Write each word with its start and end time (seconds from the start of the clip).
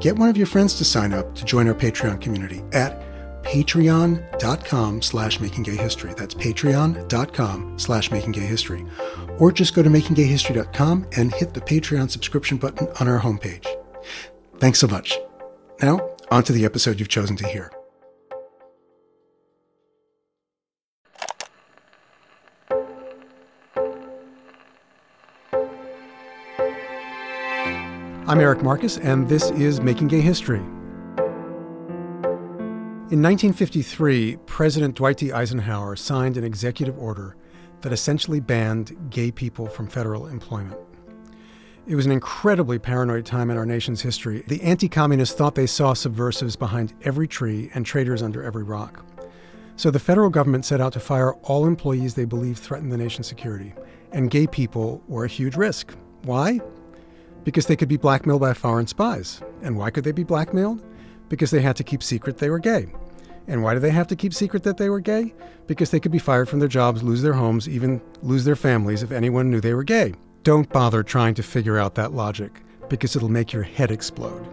get 0.00 0.16
one 0.16 0.28
of 0.28 0.36
your 0.36 0.46
friends 0.46 0.74
to 0.74 0.84
sign 0.84 1.12
up 1.12 1.34
to 1.34 1.44
join 1.44 1.68
our 1.68 1.74
Patreon 1.74 2.20
community 2.20 2.62
at 2.72 3.02
patreon.com 3.42 5.02
slash 5.02 5.38
makinggayhistory. 5.38 6.16
That's 6.16 6.34
patreon.com 6.34 7.78
slash 7.78 8.10
makinggayhistory. 8.10 9.40
Or 9.40 9.52
just 9.52 9.74
go 9.74 9.82
to 9.82 9.88
makinggayhistory.com 9.88 11.06
and 11.16 11.32
hit 11.34 11.54
the 11.54 11.60
Patreon 11.60 12.10
subscription 12.10 12.58
button 12.58 12.88
on 13.00 13.08
our 13.08 13.20
homepage. 13.20 13.66
Thanks 14.58 14.78
so 14.80 14.86
much. 14.86 15.18
Now, 15.82 16.10
on 16.30 16.42
to 16.44 16.52
the 16.52 16.64
episode 16.64 16.98
you've 16.98 17.08
chosen 17.08 17.36
to 17.36 17.46
hear. 17.46 17.70
I'm 28.28 28.40
Eric 28.40 28.62
Marcus, 28.62 28.98
and 28.98 29.26
this 29.26 29.50
is 29.52 29.80
Making 29.80 30.08
Gay 30.08 30.20
History. 30.20 30.58
In 33.08 33.22
1953, 33.22 34.36
President 34.44 34.96
Dwight 34.96 35.16
D. 35.16 35.32
Eisenhower 35.32 35.96
signed 35.96 36.36
an 36.36 36.44
executive 36.44 36.98
order 36.98 37.36
that 37.80 37.90
essentially 37.90 38.38
banned 38.38 38.94
gay 39.08 39.30
people 39.30 39.66
from 39.66 39.86
federal 39.86 40.26
employment. 40.26 40.78
It 41.86 41.94
was 41.94 42.04
an 42.04 42.12
incredibly 42.12 42.78
paranoid 42.78 43.24
time 43.24 43.48
in 43.50 43.56
our 43.56 43.64
nation's 43.64 44.02
history. 44.02 44.44
The 44.46 44.60
anti 44.60 44.90
communists 44.90 45.34
thought 45.34 45.54
they 45.54 45.66
saw 45.66 45.94
subversives 45.94 46.54
behind 46.54 46.92
every 47.04 47.28
tree 47.28 47.70
and 47.72 47.86
traitors 47.86 48.22
under 48.22 48.42
every 48.42 48.62
rock. 48.62 49.06
So 49.76 49.90
the 49.90 49.98
federal 49.98 50.28
government 50.28 50.66
set 50.66 50.82
out 50.82 50.92
to 50.92 51.00
fire 51.00 51.32
all 51.44 51.64
employees 51.66 52.12
they 52.12 52.26
believed 52.26 52.58
threatened 52.58 52.92
the 52.92 52.98
nation's 52.98 53.26
security. 53.26 53.72
And 54.12 54.30
gay 54.30 54.46
people 54.46 55.02
were 55.08 55.24
a 55.24 55.28
huge 55.28 55.56
risk. 55.56 55.94
Why? 56.24 56.60
Because 57.48 57.64
they 57.64 57.76
could 57.76 57.88
be 57.88 57.96
blackmailed 57.96 58.42
by 58.42 58.52
foreign 58.52 58.86
spies. 58.86 59.40
And 59.62 59.78
why 59.78 59.88
could 59.88 60.04
they 60.04 60.12
be 60.12 60.22
blackmailed? 60.22 60.84
Because 61.30 61.50
they 61.50 61.62
had 61.62 61.76
to 61.76 61.82
keep 61.82 62.02
secret 62.02 62.36
they 62.36 62.50
were 62.50 62.58
gay. 62.58 62.92
And 63.46 63.62
why 63.62 63.72
do 63.72 63.80
they 63.80 63.88
have 63.88 64.06
to 64.08 64.16
keep 64.16 64.34
secret 64.34 64.64
that 64.64 64.76
they 64.76 64.90
were 64.90 65.00
gay? 65.00 65.32
Because 65.66 65.90
they 65.90 65.98
could 65.98 66.12
be 66.12 66.18
fired 66.18 66.46
from 66.46 66.58
their 66.58 66.68
jobs, 66.68 67.02
lose 67.02 67.22
their 67.22 67.32
homes, 67.32 67.66
even 67.66 68.02
lose 68.20 68.44
their 68.44 68.54
families 68.54 69.02
if 69.02 69.12
anyone 69.12 69.50
knew 69.50 69.62
they 69.62 69.72
were 69.72 69.82
gay. 69.82 70.12
Don't 70.42 70.70
bother 70.74 71.02
trying 71.02 71.32
to 71.36 71.42
figure 71.42 71.78
out 71.78 71.94
that 71.94 72.12
logic, 72.12 72.60
because 72.90 73.16
it'll 73.16 73.30
make 73.30 73.50
your 73.50 73.62
head 73.62 73.90
explode. 73.90 74.44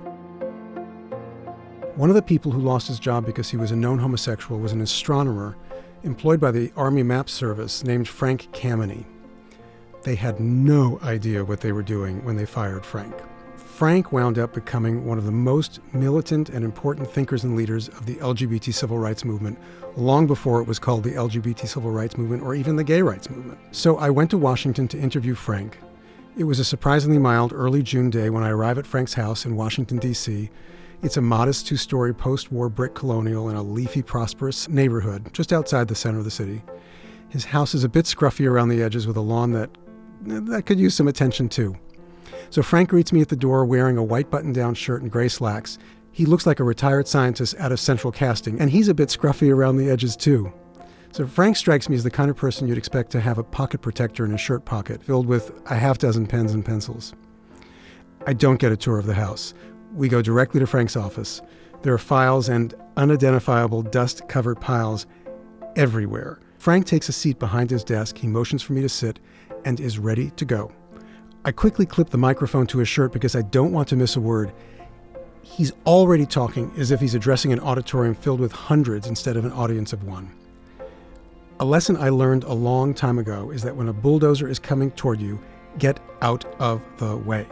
One 1.98 2.08
of 2.08 2.16
the 2.16 2.22
people 2.22 2.54
who 2.54 2.62
lost 2.62 2.88
his 2.88 2.98
job 2.98 3.26
because 3.26 3.50
he 3.50 3.58
was 3.58 3.72
a 3.72 3.76
known 3.76 4.00
homosexual 4.00 4.62
was 4.62 4.72
an 4.72 4.80
astronomer 4.80 5.58
employed 6.04 6.40
by 6.40 6.52
the 6.52 6.72
Army 6.78 7.04
Map 7.04 7.28
Service 7.28 7.84
named 7.84 8.08
Frank 8.08 8.54
Kameny. 8.54 9.04
They 10.06 10.14
had 10.14 10.40
no 10.40 11.00
idea 11.02 11.44
what 11.44 11.62
they 11.62 11.72
were 11.72 11.82
doing 11.82 12.24
when 12.24 12.36
they 12.36 12.46
fired 12.46 12.86
Frank. 12.86 13.16
Frank 13.58 14.12
wound 14.12 14.38
up 14.38 14.54
becoming 14.54 15.04
one 15.04 15.18
of 15.18 15.26
the 15.26 15.32
most 15.32 15.80
militant 15.94 16.50
and 16.50 16.64
important 16.64 17.10
thinkers 17.10 17.44
and 17.44 17.56
leaders 17.56 17.88
of 17.88 18.06
the 18.06 18.14
LGBT 18.18 18.72
civil 18.72 19.00
rights 19.00 19.26
movement 19.26 19.58
long 19.98 20.28
before 20.28 20.62
it 20.62 20.68
was 20.68 20.78
called 20.78 21.04
the 21.04 21.14
LGBT 21.14 21.68
civil 21.68 21.90
rights 21.90 22.20
movement 22.20 22.44
or 22.44 22.54
even 22.54 22.76
the 22.76 22.84
gay 22.84 23.02
rights 23.02 23.32
movement. 23.32 23.58
So 23.72 23.98
I 23.98 24.12
went 24.12 24.30
to 24.30 24.38
Washington 24.38 24.88
to 24.90 25.00
interview 25.00 25.34
Frank. 25.34 25.80
It 26.38 26.44
was 26.44 26.60
a 26.60 26.66
surprisingly 26.66 27.18
mild 27.18 27.52
early 27.52 27.82
June 27.82 28.12
day 28.12 28.30
when 28.30 28.44
I 28.44 28.50
arrive 28.50 28.78
at 28.78 28.86
Frank's 28.86 29.16
house 29.16 29.44
in 29.44 29.56
Washington, 29.56 29.98
D.C. 29.98 30.52
It's 31.02 31.18
a 31.18 31.22
modest 31.22 31.66
two 31.66 31.78
story 31.78 32.14
post 32.14 32.52
war 32.52 32.70
brick 32.70 32.94
colonial 32.94 33.50
in 33.50 33.56
a 33.56 33.64
leafy, 33.64 34.04
prosperous 34.04 34.70
neighborhood 34.70 35.34
just 35.34 35.52
outside 35.52 35.88
the 35.88 35.96
center 35.96 36.20
of 36.20 36.26
the 36.26 36.32
city. 36.32 36.62
His 37.30 37.46
house 37.46 37.74
is 37.74 37.84
a 37.84 37.90
bit 37.90 38.06
scruffy 38.06 38.48
around 38.48 38.70
the 38.70 38.84
edges 38.84 39.08
with 39.08 39.18
a 39.18 39.22
lawn 39.22 39.52
that, 39.54 39.72
that 40.22 40.66
could 40.66 40.80
use 40.80 40.96
some 40.96 41.08
attention 41.08 41.50
too. 41.50 41.76
So 42.50 42.62
Frank 42.62 42.90
greets 42.90 43.12
me 43.12 43.22
at 43.22 43.30
the 43.30 43.36
door 43.36 43.66
wearing 43.66 43.98
a 43.98 44.04
white 44.04 44.30
button 44.30 44.54
down 44.54 44.76
shirt 44.76 45.02
and 45.02 45.12
gray 45.12 45.28
slacks. 45.28 45.78
He 46.12 46.26
looks 46.26 46.46
like 46.46 46.60
a 46.60 46.64
retired 46.64 47.08
scientist 47.08 47.56
out 47.60 47.72
of 47.72 47.80
central 47.80 48.12
casting, 48.12 48.60
and 48.60 48.70
he's 48.70 48.88
a 48.88 48.94
bit 48.94 49.10
scruffy 49.10 49.54
around 49.54 49.78
the 49.78 49.90
edges 49.90 50.16
too. 50.16 50.54
So 51.12 51.26
Frank 51.26 51.58
strikes 51.58 51.90
me 51.90 51.96
as 51.96 52.04
the 52.04 52.12
kind 52.12 52.30
of 52.30 52.36
person 52.36 52.68
you'd 52.68 52.78
expect 52.78 53.12
to 53.12 53.22
have 53.22 53.38
a 53.38 53.44
pocket 53.44 53.82
protector 53.82 54.26
in 54.26 54.32
his 54.32 54.42
shirt 54.42 54.66
pocket 54.66 55.04
filled 55.04 55.28
with 55.28 55.52
a 55.70 55.76
half 55.76 55.98
dozen 55.98 56.28
pens 56.28 56.54
and 56.54 56.66
pencils. 56.66 57.14
I 58.28 58.34
don't 58.34 58.60
get 58.60 58.72
a 58.72 58.78
tour 58.78 58.98
of 58.98 59.06
the 59.06 59.14
house. 59.14 59.54
We 59.94 60.10
go 60.10 60.22
directly 60.22 60.60
to 60.60 60.68
Frank's 60.68 60.96
office. 60.96 61.42
There 61.84 61.94
are 61.94 61.98
files 61.98 62.50
and 62.50 62.74
unidentifiable 62.98 63.84
dust 63.84 64.28
covered 64.28 64.60
piles 64.60 65.06
everywhere. 65.76 66.40
Frank 66.58 66.86
takes 66.86 67.10
a 67.10 67.14
seat 67.14 67.40
behind 67.40 67.70
his 67.70 67.84
desk. 67.84 68.18
He 68.18 68.28
motions 68.28 68.64
for 68.64 68.74
me 68.74 68.82
to 68.82 68.90
sit 68.90 69.20
and 69.66 69.80
is 69.80 70.00
ready 70.00 70.30
to 70.32 70.46
go. 70.46 70.72
I 71.44 71.52
quickly 71.52 71.86
clip 71.86 72.10
the 72.10 72.18
microphone 72.18 72.66
to 72.68 72.80
his 72.80 72.88
shirt 72.88 73.12
because 73.12 73.36
I 73.36 73.42
don't 73.42 73.72
want 73.72 73.88
to 73.90 73.96
miss 73.96 74.16
a 74.16 74.22
word. 74.22 74.54
He's 75.44 75.74
already 75.86 76.26
talking 76.26 76.72
as 76.78 76.90
if 76.90 77.00
he's 77.00 77.14
addressing 77.14 77.52
an 77.54 77.60
auditorium 77.60 78.16
filled 78.16 78.40
with 78.40 78.52
hundreds 78.52 79.08
instead 79.08 79.38
of 79.38 79.46
an 79.46 79.52
audience 79.52 79.94
of 79.94 80.04
one. 80.04 80.32
A 81.60 81.66
lesson 81.66 81.98
I 81.98 82.10
learned 82.10 82.44
a 82.46 82.54
long 82.54 82.94
time 82.94 83.20
ago 83.20 83.52
is 83.52 83.62
that 83.64 83.76
when 83.76 83.88
a 83.88 83.94
bulldozer 83.94 84.48
is 84.48 84.60
coming 84.60 84.92
toward 84.92 85.22
you, 85.22 85.40
get 85.78 86.00
out 86.22 86.46
of 86.60 86.82
the 86.98 87.16
way. 87.16 87.48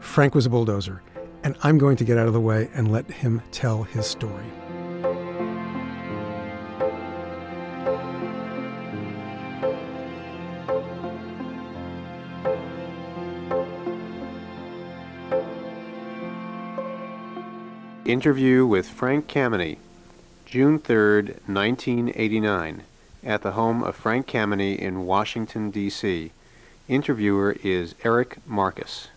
Frank 0.00 0.34
was 0.34 0.46
a 0.46 0.50
bulldozer, 0.50 1.02
and 1.42 1.56
I'm 1.62 1.76
going 1.76 1.96
to 1.96 2.04
get 2.04 2.18
out 2.18 2.26
of 2.26 2.34
the 2.34 2.40
way 2.40 2.70
and 2.74 2.92
let 2.92 3.10
him 3.10 3.42
tell 3.50 3.82
his 3.82 4.06
story. 4.06 4.46
Interview 18.04 18.66
with 18.66 18.86
Frank 18.86 19.28
Kameny, 19.28 19.78
June 20.44 20.78
3, 20.78 21.22
1989, 21.46 22.82
at 23.24 23.40
the 23.42 23.52
home 23.52 23.82
of 23.82 23.96
Frank 23.96 24.26
Kameny 24.26 24.78
in 24.78 25.06
Washington, 25.06 25.70
D.C. 25.70 26.30
Interviewer 26.86 27.56
is 27.62 27.94
Eric 28.04 28.38
Marcus. 28.46 29.08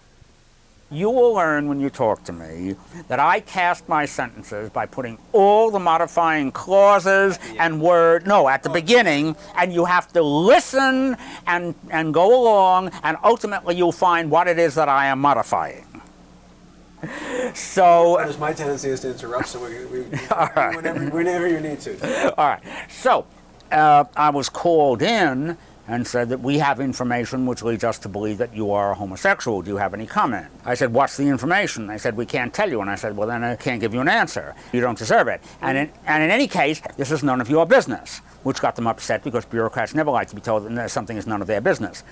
You 0.90 1.10
will 1.10 1.34
learn 1.34 1.68
when 1.68 1.82
you 1.82 1.90
talk 1.90 2.24
to 2.26 2.34
me 2.34 2.76
that 3.10 3.20
I 3.20 3.42
cast 3.42 3.90
my 3.90 4.06
sentences 4.06 4.70
by 4.70 4.86
putting 4.86 5.18
all 5.34 5.70
the 5.70 5.80
modifying 5.80 6.50
clauses 6.52 7.38
and 7.60 7.82
word 7.82 8.26
no 8.26 8.48
at 8.48 8.64
the 8.64 8.70
beginning, 8.70 9.36
and 9.58 9.74
you 9.74 9.84
have 9.84 10.14
to 10.14 10.22
listen 10.22 11.18
and 11.46 11.76
and 11.90 12.14
go 12.14 12.42
along, 12.42 12.92
and 13.04 13.18
ultimately 13.24 13.76
you'll 13.76 13.92
find 13.92 14.32
what 14.32 14.48
it 14.48 14.58
is 14.58 14.76
that 14.76 14.88
I 14.88 15.08
am 15.08 15.20
modifying. 15.20 15.84
So, 17.54 18.18
my 18.40 18.54
tendency 18.54 18.90
is 18.90 19.02
to 19.02 19.12
interrupt, 19.12 19.48
so 19.48 19.64
we, 19.64 19.86
we, 19.86 20.00
right. 20.32 20.76
whenever, 20.76 21.10
whenever 21.10 21.48
you 21.48 21.60
need 21.60 21.80
to. 21.82 22.34
all 22.38 22.48
right. 22.48 22.62
So, 22.90 23.26
uh, 23.72 24.06
I 24.16 24.30
was 24.30 24.50
called 24.50 25.02
in 25.02 25.58
and 25.88 26.06
said 26.06 26.30
that 26.30 26.42
we 26.42 26.58
have 26.58 26.80
information 26.80 27.46
which 27.46 27.64
leads 27.64 27.84
us 27.84 27.98
to 28.00 28.10
believe 28.10 28.38
that 28.38 28.54
you 28.54 28.72
are 28.72 28.92
a 28.92 28.96
homosexual. 28.96 29.62
Do 29.62 29.72
you 29.72 29.78
have 29.78 29.94
any 29.94 30.06
comment? 30.06 30.48
I 30.66 30.74
said, 30.74 30.94
What's 30.94 31.18
the 31.18 31.28
information? 31.28 31.88
They 31.88 31.98
said, 31.98 32.18
We 32.18 32.26
can't 32.26 32.54
tell 32.54 32.70
you. 32.70 32.82
And 32.82 32.90
I 32.90 32.96
said, 32.96 33.16
Well, 33.16 33.28
then 33.28 33.44
I 33.44 33.56
can't 33.56 33.80
give 33.80 33.94
you 33.94 34.02
an 34.02 34.10
answer. 34.10 34.54
You 34.74 34.82
don't 34.82 34.98
deserve 34.98 35.28
it. 35.30 35.42
And 35.62 35.78
in, 35.78 35.92
and 36.06 36.24
in 36.24 36.30
any 36.30 36.48
case, 36.48 36.82
this 36.98 37.12
is 37.12 37.24
none 37.24 37.40
of 37.40 37.50
your 37.50 37.66
business, 37.66 38.20
which 38.44 38.60
got 38.60 38.76
them 38.76 38.88
upset 38.88 39.24
because 39.24 39.46
bureaucrats 39.46 39.96
never 39.96 40.12
like 40.12 40.28
to 40.28 40.36
be 40.36 40.42
told 40.42 40.68
that 40.70 40.92
something 40.92 41.18
is 41.18 41.26
none 41.26 41.42
of 41.42 41.48
their 41.48 41.62
business. 41.62 42.04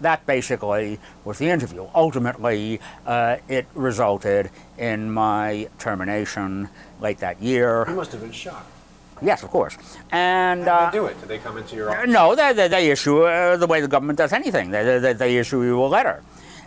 that 0.00 0.24
basically 0.26 0.98
was 1.24 1.38
the 1.38 1.48
interview. 1.48 1.84
Ultimately, 1.94 2.80
uh, 3.04 3.36
it 3.48 3.66
resulted 3.74 4.48
in 4.78 5.10
my 5.10 5.68
termination 5.78 6.68
late 7.00 7.18
that 7.18 7.42
year. 7.42 7.84
You 7.88 7.96
must 7.96 8.12
have 8.12 8.20
been 8.20 8.30
shocked. 8.30 8.77
Yes, 9.22 9.42
of 9.42 9.50
course. 9.50 9.76
And 10.10 10.64
How 10.64 10.72
uh, 10.72 10.90
did 10.90 10.92
they 10.92 10.98
do 10.98 11.06
it? 11.06 11.20
Did 11.20 11.28
they 11.28 11.38
come 11.38 11.58
into 11.58 11.76
your 11.76 11.90
office? 11.90 12.10
no, 12.10 12.34
they, 12.34 12.52
they, 12.52 12.68
they 12.68 12.90
issue 12.90 13.22
uh, 13.22 13.56
the 13.56 13.66
way 13.66 13.80
the 13.80 13.88
government 13.88 14.18
does 14.18 14.32
anything. 14.32 14.70
They, 14.70 14.98
they, 14.98 15.12
they 15.12 15.36
issue 15.36 15.62
you 15.62 15.82
a 15.82 15.86
letter. 15.86 16.22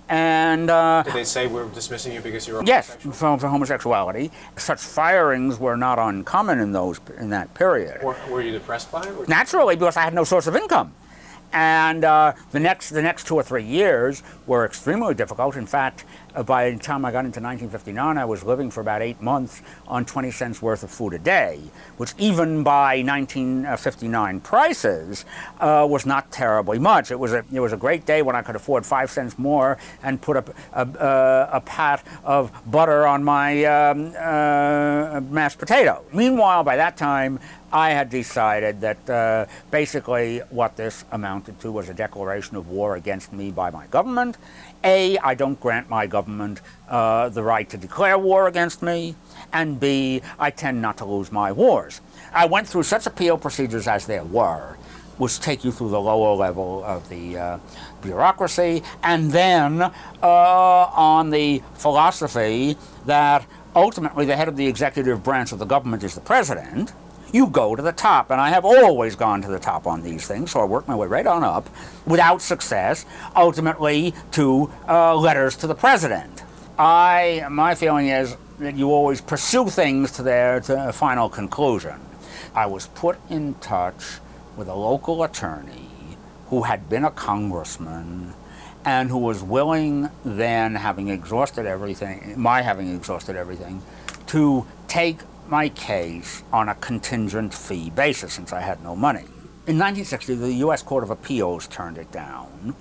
And 0.09 0.69
uh, 0.69 1.03
Did 1.03 1.13
they 1.13 1.23
say 1.23 1.47
we're 1.47 1.69
dismissing 1.69 2.11
you 2.11 2.19
because 2.19 2.45
you're 2.45 2.61
yes, 2.65 2.95
for, 2.95 3.37
for 3.37 3.47
homosexuality, 3.47 4.29
such 4.57 4.81
firings 4.81 5.57
were 5.57 5.77
not 5.77 5.99
uncommon 5.99 6.59
in 6.59 6.73
those 6.73 6.99
in 7.17 7.29
that 7.29 7.53
period. 7.53 8.01
Or 8.03 8.17
were 8.29 8.41
you 8.41 8.51
depressed 8.51 8.91
by 8.91 9.03
it? 9.03 9.29
Naturally, 9.29 9.77
because 9.77 9.95
I 9.95 10.01
had 10.01 10.13
no 10.13 10.25
source 10.25 10.47
of 10.47 10.55
income. 10.57 10.93
And 11.53 12.05
uh, 12.05 12.33
the 12.51 12.59
next 12.59 12.89
the 12.91 13.01
next 13.01 13.27
two 13.27 13.35
or 13.35 13.43
three 13.43 13.63
years 13.63 14.23
were 14.47 14.65
extremely 14.65 15.13
difficult. 15.13 15.55
In 15.55 15.65
fact, 15.65 16.05
uh, 16.33 16.43
by 16.43 16.71
the 16.71 16.77
time 16.77 17.03
I 17.03 17.11
got 17.11 17.25
into 17.25 17.41
1959, 17.41 18.17
I 18.17 18.25
was 18.25 18.43
living 18.43 18.71
for 18.71 18.81
about 18.81 19.01
eight 19.01 19.21
months 19.21 19.61
on 19.87 20.05
20 20.05 20.31
cents 20.31 20.61
worth 20.61 20.83
of 20.83 20.89
food 20.89 21.13
a 21.13 21.19
day, 21.19 21.59
which 21.97 22.13
even 22.17 22.63
by 22.63 23.01
1959 23.03 24.39
prices 24.41 25.25
uh, 25.59 25.85
was 25.89 26.05
not 26.05 26.31
terribly 26.31 26.79
much. 26.79 27.11
It 27.11 27.19
was 27.19 27.33
a 27.33 27.43
it 27.51 27.59
was 27.59 27.73
a 27.73 27.77
great 27.77 28.05
day 28.05 28.21
when 28.21 28.35
I 28.35 28.41
could 28.41 28.55
afford 28.55 28.85
five 28.85 29.11
cents 29.11 29.37
more 29.37 29.77
and 30.03 30.21
put 30.21 30.37
a 30.37 30.43
a, 30.73 30.87
a, 30.87 31.49
a 31.53 31.61
pat 31.61 32.05
of 32.23 32.51
butter 32.71 33.05
on 33.05 33.23
my 33.23 33.65
um, 33.65 34.13
uh, 34.17 35.21
mashed 35.29 35.57
potato. 35.57 36.03
Meanwhile, 36.13 36.63
by 36.63 36.77
that 36.77 36.97
time, 36.97 37.39
I 37.73 37.91
had 37.91 38.09
decided 38.09 38.81
that 38.81 39.09
uh, 39.09 39.45
basically 39.69 40.39
what 40.49 40.75
this 40.75 41.05
amounted 41.11 41.59
to 41.61 41.71
was 41.71 41.87
a 41.87 41.93
declaration 41.93 42.57
of 42.57 42.67
war 42.67 42.95
against 42.95 43.31
me 43.31 43.49
by 43.49 43.71
my 43.71 43.87
government. 43.87 44.37
A, 44.83 45.17
I 45.19 45.35
don't 45.35 45.59
grant 45.59 45.89
my 45.89 46.05
government 46.05 46.59
uh, 46.89 47.29
the 47.29 47.43
right 47.43 47.69
to 47.69 47.77
declare 47.77 48.17
war 48.17 48.47
against 48.47 48.81
me. 48.81 49.15
And 49.53 49.79
B, 49.79 50.21
I 50.37 50.49
tend 50.49 50.81
not 50.81 50.97
to 50.97 51.05
lose 51.05 51.31
my 51.31 51.51
wars. 51.51 52.01
I 52.33 52.45
went 52.45 52.67
through 52.67 52.83
such 52.83 53.05
appeal 53.05 53.37
procedures 53.37 53.87
as 53.87 54.05
there 54.05 54.23
were, 54.25 54.77
which 55.17 55.39
take 55.39 55.63
you 55.63 55.71
through 55.71 55.91
the 55.91 56.01
lower 56.01 56.35
level 56.35 56.83
of 56.83 57.07
the 57.07 57.37
uh, 57.37 57.59
bureaucracy, 58.01 58.83
and 59.03 59.31
then 59.31 59.81
uh, 59.81 59.91
on 60.23 61.29
the 61.29 61.61
philosophy 61.75 62.75
that 63.05 63.45
ultimately 63.75 64.25
the 64.25 64.35
head 64.35 64.49
of 64.49 64.57
the 64.57 64.67
executive 64.67 65.23
branch 65.23 65.53
of 65.53 65.59
the 65.59 65.65
government 65.65 66.03
is 66.03 66.15
the 66.15 66.21
president 66.21 66.91
you 67.33 67.47
go 67.47 67.75
to 67.75 67.81
the 67.81 67.91
top. 67.91 68.31
And 68.31 68.39
I 68.39 68.49
have 68.49 68.65
always 68.65 69.15
gone 69.15 69.41
to 69.41 69.47
the 69.47 69.59
top 69.59 69.87
on 69.87 70.01
these 70.01 70.27
things, 70.27 70.51
so 70.51 70.59
I 70.59 70.65
worked 70.65 70.87
my 70.87 70.95
way 70.95 71.07
right 71.07 71.27
on 71.27 71.43
up 71.43 71.69
without 72.05 72.41
success, 72.41 73.05
ultimately 73.35 74.13
to 74.31 74.71
uh, 74.87 75.15
letters 75.15 75.55
to 75.57 75.67
the 75.67 75.75
president. 75.75 76.43
I, 76.77 77.45
my 77.49 77.75
feeling 77.75 78.07
is 78.07 78.35
that 78.59 78.75
you 78.75 78.91
always 78.91 79.21
pursue 79.21 79.69
things 79.69 80.11
to 80.13 80.23
their 80.23 80.59
to 80.61 80.93
final 80.93 81.29
conclusion. 81.29 81.99
I 82.53 82.65
was 82.65 82.87
put 82.87 83.17
in 83.29 83.55
touch 83.55 84.19
with 84.57 84.67
a 84.67 84.75
local 84.75 85.23
attorney 85.23 85.87
who 86.47 86.63
had 86.63 86.89
been 86.89 87.05
a 87.05 87.11
congressman 87.11 88.33
and 88.83 89.09
who 89.09 89.17
was 89.17 89.43
willing 89.43 90.09
then, 90.25 90.75
having 90.75 91.07
exhausted 91.09 91.65
everything, 91.65 92.33
my 92.37 92.61
having 92.61 92.93
exhausted 92.93 93.35
everything, 93.35 93.81
to 94.27 94.65
take 94.87 95.19
my 95.51 95.67
case 95.69 96.43
on 96.53 96.69
a 96.69 96.75
contingent 96.75 97.53
fee 97.53 97.89
basis 97.89 98.33
since 98.33 98.53
I 98.53 98.61
had 98.61 98.81
no 98.81 98.95
money. 98.95 99.25
In 99.67 99.77
1960, 99.77 100.35
the 100.35 100.53
U.S. 100.65 100.81
Court 100.81 101.03
of 101.03 101.09
Appeals 101.11 101.67
turned 101.67 101.97
it 101.97 102.09
down, 102.11 102.73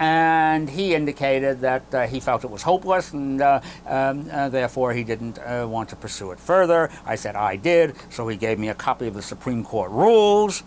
and 0.00 0.68
he 0.68 0.94
indicated 0.94 1.60
that 1.60 1.94
uh, 1.94 2.06
he 2.06 2.18
felt 2.18 2.44
it 2.44 2.50
was 2.50 2.62
hopeless 2.62 3.12
and 3.12 3.40
uh, 3.40 3.60
um, 3.86 4.28
uh, 4.30 4.48
therefore 4.48 4.92
he 4.92 5.04
didn't 5.04 5.38
uh, 5.38 5.66
want 5.68 5.88
to 5.90 5.96
pursue 5.96 6.32
it 6.32 6.40
further. 6.40 6.90
I 7.06 7.14
said 7.14 7.36
I 7.36 7.56
did, 7.56 7.94
so 8.10 8.26
he 8.28 8.36
gave 8.36 8.58
me 8.58 8.68
a 8.68 8.74
copy 8.74 9.06
of 9.06 9.14
the 9.14 9.22
Supreme 9.22 9.64
Court 9.64 9.90
rules. 9.90 10.64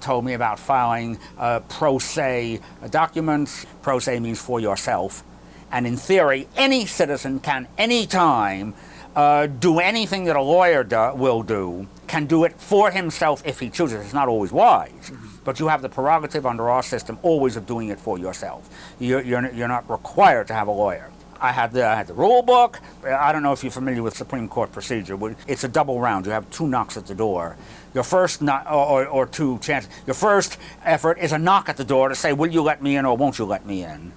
Told 0.00 0.24
me 0.24 0.32
about 0.32 0.58
filing 0.58 1.18
uh, 1.38 1.60
pro 1.60 1.98
se 1.98 2.60
documents. 2.90 3.66
Pro 3.82 3.98
se 3.98 4.20
means 4.20 4.40
for 4.40 4.58
yourself. 4.58 5.22
And 5.70 5.86
in 5.86 5.96
theory, 5.96 6.48
any 6.56 6.86
citizen 6.86 7.40
can 7.40 7.68
anytime 7.78 8.74
uh, 9.16 9.46
do 9.46 9.78
anything 9.78 10.24
that 10.24 10.36
a 10.36 10.42
lawyer 10.42 10.84
do, 10.84 11.12
will 11.14 11.42
do, 11.42 11.86
can 12.06 12.26
do 12.26 12.44
it 12.44 12.52
for 12.60 12.90
himself 12.90 13.42
if 13.46 13.60
he 13.60 13.70
chooses. 13.70 14.00
It's 14.00 14.14
not 14.14 14.28
always 14.28 14.52
wise, 14.52 15.12
but 15.44 15.58
you 15.60 15.68
have 15.68 15.82
the 15.82 15.88
prerogative 15.88 16.46
under 16.46 16.68
our 16.68 16.82
system 16.82 17.18
always 17.22 17.56
of 17.56 17.66
doing 17.66 17.88
it 17.88 18.00
for 18.00 18.18
yourself. 18.18 18.68
You're, 18.98 19.22
you're, 19.22 19.50
you're 19.52 19.68
not 19.68 19.88
required 19.88 20.48
to 20.48 20.54
have 20.54 20.68
a 20.68 20.72
lawyer. 20.72 21.10
I 21.40 21.52
had 21.52 21.72
the 21.72 21.84
I 21.84 21.94
had 21.94 22.06
the 22.06 22.14
rule 22.14 22.42
book. 22.42 22.80
I 23.04 23.30
don't 23.32 23.42
know 23.42 23.52
if 23.52 23.62
you're 23.62 23.70
familiar 23.72 24.02
with 24.02 24.16
Supreme 24.16 24.48
Court 24.48 24.72
procedure. 24.72 25.16
but 25.16 25.34
It's 25.46 25.62
a 25.64 25.68
double 25.68 26.00
round. 26.00 26.24
You 26.24 26.32
have 26.32 26.48
two 26.50 26.66
knocks 26.66 26.96
at 26.96 27.06
the 27.06 27.14
door. 27.14 27.56
Your 27.92 28.04
first 28.04 28.40
knock, 28.40 28.66
or, 28.70 29.06
or 29.06 29.26
two 29.26 29.58
chances. 29.58 29.90
Your 30.06 30.14
first 30.14 30.56
effort 30.84 31.18
is 31.18 31.32
a 31.32 31.38
knock 31.38 31.68
at 31.68 31.76
the 31.76 31.84
door 31.84 32.08
to 32.08 32.14
say, 32.14 32.32
"Will 32.32 32.50
you 32.50 32.62
let 32.62 32.82
me 32.82 32.96
in 32.96 33.04
or 33.04 33.16
won't 33.16 33.38
you 33.38 33.44
let 33.44 33.66
me 33.66 33.84
in?" 33.84 34.12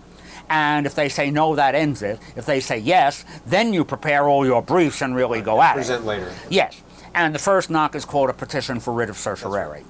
And 0.50 0.86
if 0.86 0.96
they 0.96 1.10
say 1.10 1.30
no, 1.32 1.56
that 1.56 1.76
ends 1.76 2.02
it. 2.02 2.20
If 2.36 2.46
they 2.46 2.60
say 2.60 2.78
yes, 2.78 3.26
then 3.46 3.74
you 3.74 3.84
prepare 3.84 4.28
all 4.28 4.46
your 4.46 4.62
briefs 4.62 5.02
and 5.02 5.16
really 5.16 5.42
go 5.42 5.62
at 5.62 5.74
Present 5.76 6.04
it. 6.04 6.08
later. 6.08 6.32
Yes. 6.50 6.82
And 7.14 7.34
the 7.34 7.40
first 7.40 7.70
knock 7.70 7.96
is 7.96 8.06
called 8.06 8.30
a 8.30 8.34
petition 8.34 8.80
for 8.80 8.94
writ 8.94 9.10
of 9.10 9.18
certiorari. 9.18 9.84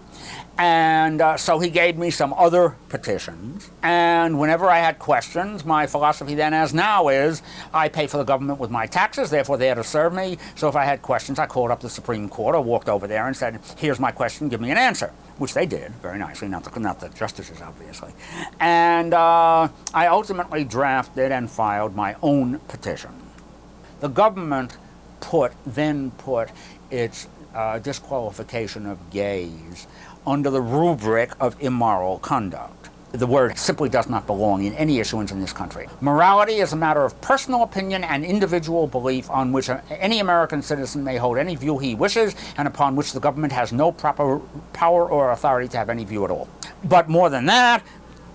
And 0.57 1.21
uh, 1.21 1.37
so 1.37 1.59
he 1.59 1.69
gave 1.69 1.97
me 1.97 2.09
some 2.09 2.33
other 2.33 2.75
petitions. 2.89 3.69
And 3.83 4.39
whenever 4.39 4.67
I 4.69 4.79
had 4.79 4.97
questions, 4.97 5.63
my 5.63 5.85
philosophy 5.85 6.33
then, 6.33 6.53
as 6.53 6.73
now, 6.73 7.09
is 7.09 7.43
I 7.73 7.89
pay 7.89 8.07
for 8.07 8.17
the 8.17 8.23
government 8.23 8.59
with 8.59 8.71
my 8.71 8.87
taxes, 8.87 9.29
therefore 9.29 9.57
they're 9.57 9.75
to 9.75 9.83
serve 9.83 10.13
me. 10.13 10.39
So 10.55 10.67
if 10.67 10.75
I 10.75 10.85
had 10.85 11.03
questions, 11.03 11.37
I 11.37 11.45
called 11.45 11.69
up 11.69 11.81
the 11.81 11.89
Supreme 11.89 12.27
Court 12.27 12.55
or 12.55 12.61
walked 12.61 12.89
over 12.89 13.05
there 13.05 13.27
and 13.27 13.35
said, 13.37 13.59
Here's 13.77 13.99
my 13.99 14.11
question, 14.11 14.49
give 14.49 14.59
me 14.59 14.71
an 14.71 14.77
answer. 14.77 15.13
Which 15.37 15.53
they 15.53 15.65
did 15.65 15.91
very 16.01 16.17
nicely, 16.17 16.47
not 16.47 16.63
the, 16.63 16.79
not 16.79 16.99
the 16.99 17.09
justices, 17.09 17.61
obviously. 17.61 18.11
And 18.59 19.13
uh, 19.13 19.67
I 19.93 20.07
ultimately 20.07 20.63
drafted 20.63 21.31
and 21.31 21.49
filed 21.49 21.95
my 21.95 22.15
own 22.21 22.59
petition. 22.67 23.11
The 23.99 24.07
government 24.07 24.77
put 25.19 25.53
then 25.65 26.11
put 26.11 26.49
its 26.91 27.27
uh, 27.53 27.79
disqualification 27.79 28.85
of 28.85 29.09
gays 29.09 29.87
under 30.25 30.49
the 30.49 30.61
rubric 30.61 31.31
of 31.39 31.55
immoral 31.61 32.19
conduct. 32.19 32.76
The 33.13 33.25
word 33.25 33.57
simply 33.57 33.87
does 33.87 34.09
not 34.09 34.27
belong 34.27 34.65
in 34.65 34.73
any 34.73 34.99
issuance 34.99 35.31
in 35.31 35.39
this 35.39 35.53
country. 35.53 35.87
Morality 36.01 36.55
is 36.55 36.73
a 36.73 36.75
matter 36.75 37.05
of 37.05 37.19
personal 37.21 37.63
opinion 37.63 38.03
and 38.03 38.25
individual 38.25 38.85
belief 38.85 39.29
on 39.29 39.53
which 39.53 39.69
any 39.89 40.19
American 40.19 40.61
citizen 40.61 41.05
may 41.05 41.15
hold 41.15 41.37
any 41.37 41.55
view 41.55 41.77
he 41.77 41.95
wishes 41.95 42.35
and 42.57 42.67
upon 42.67 42.97
which 42.97 43.13
the 43.13 43.19
government 43.21 43.53
has 43.53 43.71
no 43.71 43.93
proper 43.93 44.41
power 44.73 45.09
or 45.09 45.31
authority 45.31 45.69
to 45.69 45.77
have 45.77 45.89
any 45.89 46.03
view 46.03 46.25
at 46.25 46.31
all. 46.31 46.49
But 46.83 47.07
more 47.07 47.29
than 47.29 47.45
that, 47.45 47.81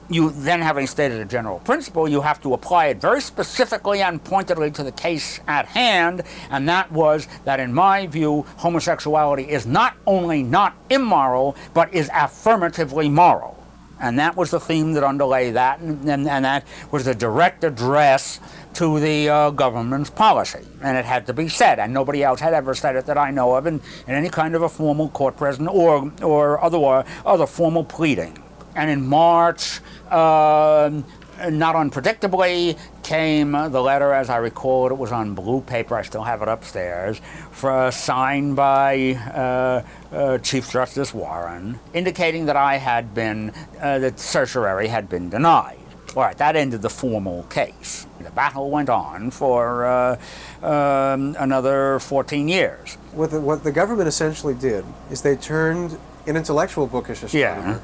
you 0.09 0.31
then 0.31 0.61
having 0.63 0.87
stated 0.87 1.21
a 1.21 1.25
general 1.27 1.59
principle, 1.61 2.09
you 2.09 2.23
have 2.23 2.41
to 2.43 2.55
apply 2.55 2.87
it 2.87 3.01
very 3.01 3.21
specifically 3.21 4.01
and 4.01 4.25
pointedly 4.25 4.71
to 4.71 4.83
the 4.83 4.93
case 4.93 5.41
at 5.47 5.67
hand, 5.67 6.23
and 6.51 6.69
that 6.69 6.91
was 6.91 7.29
that 7.45 7.61
in 7.61 7.73
my 7.73 8.07
view, 8.07 8.47
homosexuality 8.57 9.49
is 9.49 9.67
not 9.67 9.97
only 10.07 10.43
not 10.43 10.75
immoral, 10.91 11.57
but 11.75 11.93
is 11.95 12.11
affirmatively 12.13 13.09
moral. 13.09 13.62
And 14.03 14.19
that 14.19 14.37
was 14.37 14.51
the 14.51 14.59
theme 14.59 14.93
that 14.95 15.05
underlay 15.05 15.53
that, 15.53 15.79
and, 15.79 16.07
and, 16.11 16.29
and 16.29 16.45
that 16.45 16.67
was 16.91 17.05
the 17.05 17.15
direct 17.15 17.63
address 17.63 18.41
to 18.75 18.99
the 18.99 19.29
uh, 19.29 19.51
government's 19.51 20.11
policy. 20.11 20.67
And 20.83 20.99
it 20.99 21.05
had 21.05 21.25
to 21.29 21.33
be 21.33 21.49
said, 21.49 21.79
and 21.79 21.95
nobody 21.95 22.25
else 22.25 22.41
had 22.41 22.53
ever 22.53 22.75
said 22.75 22.97
it 22.97 23.07
that 23.07 23.17
I 23.17 23.31
know 23.31 23.55
of 23.55 23.67
in, 23.67 23.81
in 24.09 24.15
any 24.15 24.29
kind 24.29 24.57
of 24.57 24.63
a 24.63 24.69
formal 24.69 25.09
court 25.11 25.37
present 25.37 25.69
or, 25.69 26.13
or 26.21 26.63
other, 26.63 27.05
other 27.25 27.47
formal 27.47 27.85
pleading. 27.85 28.37
And 28.75 28.91
in 28.91 29.07
March, 29.07 29.81
um, 30.11 31.05
not 31.51 31.77
unpredictably, 31.77 32.79
came 33.03 33.53
the 33.53 33.83
letter, 33.83 34.13
as 34.13 34.31
I 34.31 34.37
recall 34.37 34.87
it, 34.87 34.93
it 34.93 34.99
was 34.99 35.13
on 35.13 35.35
blue 35.35 35.61
paper, 35.61 35.97
I 35.97 36.03
still 36.03 36.23
have 36.23 36.43
it 36.43 36.49
upstairs, 36.49 37.21
for, 37.51 37.91
signed 37.91 38.57
by 38.57 39.15
uh, 39.15 39.83
uh, 40.13 40.39
Chief 40.39 40.71
Justice 40.71 41.13
Warren, 41.15 41.79
indicating 41.95 42.47
that 42.47 42.57
I 42.57 42.77
had 42.77 43.15
been, 43.15 43.51
uh, 43.81 43.99
that 44.01 44.19
certiorari 44.21 44.89
had 44.89 45.09
been 45.09 45.31
denied. 45.31 45.79
All 46.15 46.23
right, 46.23 46.37
that 46.37 46.57
ended 46.57 46.83
the 46.83 46.91
formal 46.91 47.45
case. 47.45 48.07
The 48.21 48.31
battle 48.31 48.71
went 48.71 48.91
on 48.91 49.31
for 49.31 49.87
uh, 49.87 50.19
um, 50.63 51.35
another 51.39 51.99
14 52.01 52.49
years. 52.49 52.97
What 53.13 53.31
the, 53.31 53.41
what 53.41 53.65
the 53.65 53.73
government 53.73 54.09
essentially 54.09 54.53
did 54.55 54.85
is 55.11 55.23
they 55.23 55.37
turned 55.37 55.99
an 56.27 56.37
intellectual 56.37 56.87
bookish 56.87 57.23
astronomer 57.23 57.81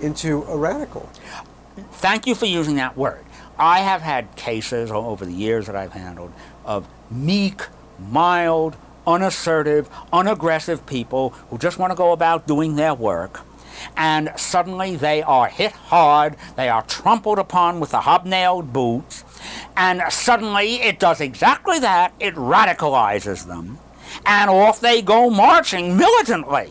Yeah. 0.00 0.06
into 0.06 0.44
a 0.44 0.56
radical. 0.56 1.08
Thank 1.92 2.26
you 2.26 2.34
for 2.34 2.46
using 2.46 2.76
that 2.76 2.96
word. 2.96 3.24
I 3.58 3.80
have 3.80 4.00
had 4.02 4.34
cases 4.36 4.90
over 4.90 5.24
the 5.26 5.32
years 5.32 5.66
that 5.66 5.76
I've 5.76 5.92
handled 5.92 6.32
of 6.64 6.86
meek, 7.10 7.62
mild, 7.98 8.76
unassertive, 9.06 9.88
unaggressive 10.12 10.84
people 10.86 11.30
who 11.50 11.58
just 11.58 11.78
want 11.78 11.90
to 11.90 11.96
go 11.96 12.12
about 12.12 12.46
doing 12.46 12.76
their 12.76 12.94
work. 12.94 13.40
and 13.96 14.30
suddenly 14.36 14.96
they 14.96 15.22
are 15.22 15.48
hit 15.48 15.72
hard, 15.72 16.34
they 16.56 16.68
are 16.68 16.82
trampled 16.82 17.38
upon 17.38 17.78
with 17.78 17.90
the 17.90 18.00
hobnailed 18.00 18.72
boots, 18.72 19.22
and 19.76 20.02
suddenly 20.08 20.76
it 20.76 20.98
does 20.98 21.20
exactly 21.20 21.78
that 21.78 22.12
it 22.18 22.34
radicalizes 22.34 23.46
them, 23.46 23.78
and 24.24 24.48
off 24.50 24.80
they 24.80 25.02
go 25.02 25.28
marching 25.30 25.96
militantly. 25.96 26.70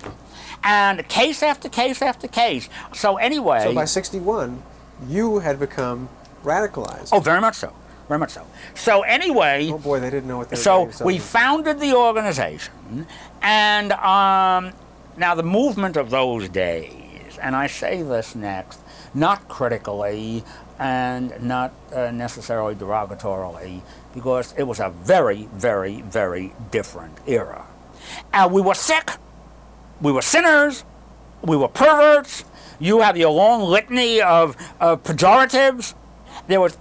And 0.63 1.07
case 1.07 1.43
after 1.43 1.69
case 1.69 2.01
after 2.01 2.27
case. 2.27 2.69
So, 2.91 3.17
anyway. 3.17 3.61
So 3.65 3.73
by 3.75 3.85
61, 3.85 4.63
you 5.07 5.37
had 5.39 5.59
become 5.59 6.09
radicalized. 6.43 7.09
Oh, 7.11 7.19
very 7.19 7.39
much 7.39 7.53
so. 7.55 7.71
Very 8.07 8.19
much 8.19 8.31
so. 8.31 8.45
So, 8.75 9.01
anyway. 9.01 9.69
Oh 9.71 9.77
boy, 9.79 9.99
they 9.99 10.09
didn't 10.09 10.27
know 10.27 10.37
what 10.37 10.49
they 10.49 10.55
were 10.55 10.61
So 10.61 10.85
getting 10.85 11.05
we 11.07 11.17
founded 11.17 11.79
the 11.79 11.95
organization, 11.95 13.07
and 13.41 13.91
um, 13.93 14.73
now 15.17 15.33
the 15.35 15.43
movement 15.43 15.97
of 15.97 16.09
those 16.09 16.47
days, 16.49 17.37
and 17.41 17.55
I 17.55 17.67
say 17.67 18.03
this 18.03 18.35
next, 18.35 18.79
not 19.13 19.47
critically 19.47 20.43
and 20.77 21.33
not 21.41 21.73
uh, 21.93 22.11
necessarily 22.11 22.75
derogatorily, 22.75 23.81
because 24.13 24.53
it 24.57 24.63
was 24.63 24.79
a 24.79 24.89
very, 24.89 25.47
very, 25.53 26.01
very 26.01 26.53
different 26.69 27.17
era. 27.25 27.65
And 28.33 28.51
we 28.51 28.61
were 28.61 28.75
sick, 28.75 29.11
we 30.01 30.11
were 30.11 30.21
sinners, 30.21 30.83
we 31.41 31.55
were 31.57 31.69
perverts. 31.69 32.43
You 32.79 32.99
have 32.99 33.15
your 33.15 33.31
long 33.31 33.61
litany 33.61 34.21
of, 34.21 34.57
of 34.81 35.03
pejoratives. 35.03 35.93
There 36.47 36.59
was 36.59 36.77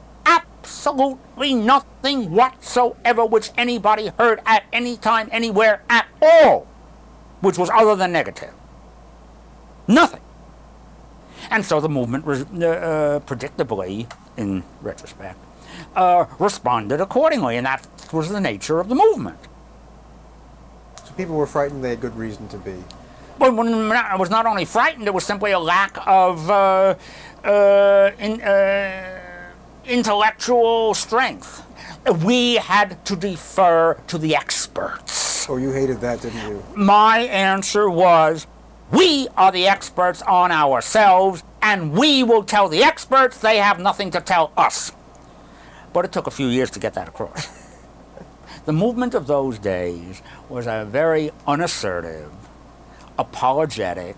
absolutely 0.65 1.55
nothing 1.55 2.31
whatsoever 2.31 3.27
which 3.27 3.51
anybody 3.59 4.11
heard 4.19 4.41
at 4.47 4.65
any 4.73 4.97
time, 4.97 5.29
anywhere 5.31 5.83
at 5.91 6.07
all, 6.23 6.67
which 7.43 7.59
was 7.59 7.69
other 7.69 7.95
than 7.95 8.13
negative. 8.13 8.55
Nothing. 9.87 10.23
And 11.51 11.63
so 11.63 11.81
the 11.81 11.91
movement, 11.91 12.25
res- 12.25 12.47
uh, 12.55 12.67
uh, 12.67 13.21
predictably, 13.21 14.11
in 14.39 14.65
retrospect, 14.81 15.37
uh, 15.95 16.25
responded 16.39 17.03
accordingly, 17.03 17.59
and 17.59 17.67
that 17.67 17.87
was 18.11 18.31
the 18.31 18.41
nature 18.41 18.81
of 18.81 18.89
the 18.89 18.95
movement. 18.95 19.37
So 21.05 21.13
people 21.13 21.35
were 21.35 21.47
frightened. 21.47 21.85
They 21.85 21.91
had 21.91 22.01
good 22.01 22.17
reason 22.17 22.49
to 22.49 22.57
be. 22.57 22.83
But 23.39 23.55
when 23.55 23.93
I 23.93 24.17
was 24.17 24.31
not 24.31 24.47
only 24.47 24.65
frightened, 24.65 25.07
it 25.07 25.13
was 25.13 25.27
simply 25.27 25.51
a 25.51 25.59
lack 25.59 25.99
of 26.07 26.49
uh, 26.49 26.95
uh, 27.45 28.11
in, 28.19 28.41
uh, 28.41 29.14
intellectual 29.87 30.95
strength. 30.95 31.63
We 32.25 32.57
had 32.57 33.05
to 33.07 33.17
defer 33.17 33.95
to 34.09 34.19
the 34.19 34.37
experts. 34.37 35.49
Oh, 35.49 35.57
you 35.57 35.73
hated 35.73 36.01
that, 36.01 36.21
didn't 36.21 36.49
you? 36.49 36.63
My 36.77 37.21
answer 37.21 37.89
was 37.89 38.47
we 38.93 39.29
are 39.37 39.51
the 39.51 39.67
experts 39.67 40.23
on 40.23 40.53
ourselves, 40.53 41.43
and 41.63 41.93
we 41.93 42.23
will 42.23 42.45
tell 42.45 42.69
the 42.69 42.83
experts 42.83 43.39
they 43.39 43.59
have 43.59 43.81
nothing 43.81 44.11
to 44.13 44.21
tell 44.21 44.53
us. 44.57 44.93
But 45.93 46.05
it 46.05 46.13
took 46.13 46.27
a 46.27 46.31
few 46.31 46.47
years 46.47 46.71
to 46.73 46.81
get 46.81 46.95
that 46.95 47.09
across. 47.09 47.49
the 48.67 48.73
movement 48.73 49.15
of 49.15 49.27
those 49.27 49.59
days 49.59 50.23
was 50.49 50.67
a 50.67 50.87
very 50.89 51.31
unassertive, 51.47 52.31
apologetic, 53.19 54.17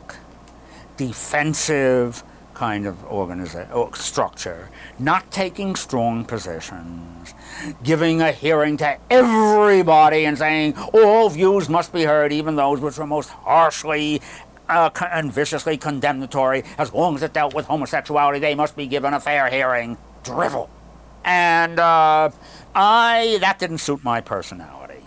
defensive 0.96 2.24
kind 2.56 2.86
of 2.86 2.96
organiza- 3.08 3.96
structure, 3.96 4.70
not 4.98 5.30
taking 5.30 5.76
strong 5.76 6.24
positions, 6.24 7.34
giving 7.82 8.22
a 8.22 8.32
hearing 8.32 8.78
to 8.78 8.98
everybody 9.10 10.24
and 10.24 10.38
saying 10.38 10.74
all 10.94 11.28
views 11.28 11.68
must 11.68 11.92
be 11.92 12.04
heard, 12.04 12.32
even 12.32 12.56
those 12.56 12.80
which 12.80 12.96
were 12.96 13.06
most 13.06 13.28
harshly 13.28 14.22
uh, 14.68 14.90
and 15.12 15.30
viciously 15.30 15.76
condemnatory. 15.76 16.64
As 16.78 16.92
long 16.92 17.14
as 17.14 17.22
it 17.22 17.34
dealt 17.34 17.54
with 17.54 17.66
homosexuality, 17.66 18.40
they 18.40 18.54
must 18.54 18.74
be 18.74 18.86
given 18.86 19.12
a 19.12 19.20
fair 19.20 19.48
hearing. 19.50 19.98
Drivel. 20.24 20.70
And 21.24 21.78
uh, 21.78 22.30
I 22.74 23.38
that 23.40 23.58
didn't 23.58 23.78
suit 23.78 24.02
my 24.02 24.20
personality. 24.22 25.02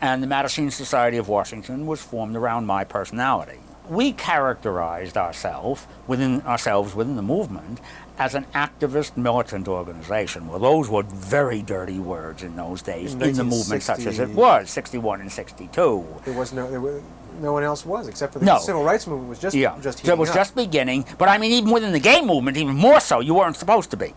And 0.00 0.22
the 0.22 0.28
Mattachine 0.28 0.70
Society 0.70 1.16
of 1.16 1.28
Washington 1.28 1.86
was 1.86 2.00
formed 2.00 2.36
around 2.36 2.66
my 2.66 2.84
personality. 2.84 3.58
We 3.88 4.12
characterized 4.12 5.16
ourselves 5.16 5.86
within 6.06 6.42
ourselves 6.42 6.94
within 6.94 7.16
the 7.16 7.22
movement 7.22 7.80
as 8.18 8.34
an 8.34 8.44
activist 8.54 9.16
militant 9.16 9.68
organization. 9.68 10.48
Well, 10.48 10.58
those 10.58 10.88
were 10.90 11.04
very 11.04 11.62
dirty 11.62 11.98
words 11.98 12.42
in 12.42 12.56
those 12.56 12.82
days 12.82 13.14
In 13.14 13.22
in 13.22 13.34
the 13.34 13.44
movement 13.44 13.82
such 13.82 14.06
as 14.06 14.18
it 14.18 14.30
was, 14.30 14.70
61 14.70 15.20
and 15.20 15.30
62. 15.32 16.04
There 16.24 16.34
was 16.34 16.52
no, 16.52 16.68
there 16.70 16.80
was, 16.80 17.00
no 17.40 17.52
one 17.52 17.62
else 17.62 17.86
was 17.86 18.08
except 18.08 18.32
for 18.32 18.40
the 18.40 18.44
No. 18.44 18.58
civil 18.58 18.82
rights 18.82 19.06
movement 19.06 19.30
was 19.30 19.38
just 19.38 19.54
Yeah, 19.54 19.78
just 19.80 20.04
so 20.04 20.12
it 20.12 20.18
was 20.18 20.30
up. 20.30 20.34
just 20.34 20.54
beginning. 20.54 21.04
But 21.16 21.28
I 21.28 21.38
mean, 21.38 21.52
even 21.52 21.70
within 21.70 21.92
the 21.92 22.00
gay 22.00 22.20
movement, 22.20 22.56
even 22.56 22.74
more 22.76 23.00
so, 23.00 23.20
you 23.20 23.34
weren't 23.34 23.56
supposed 23.56 23.90
to 23.92 23.96
be. 23.96 24.12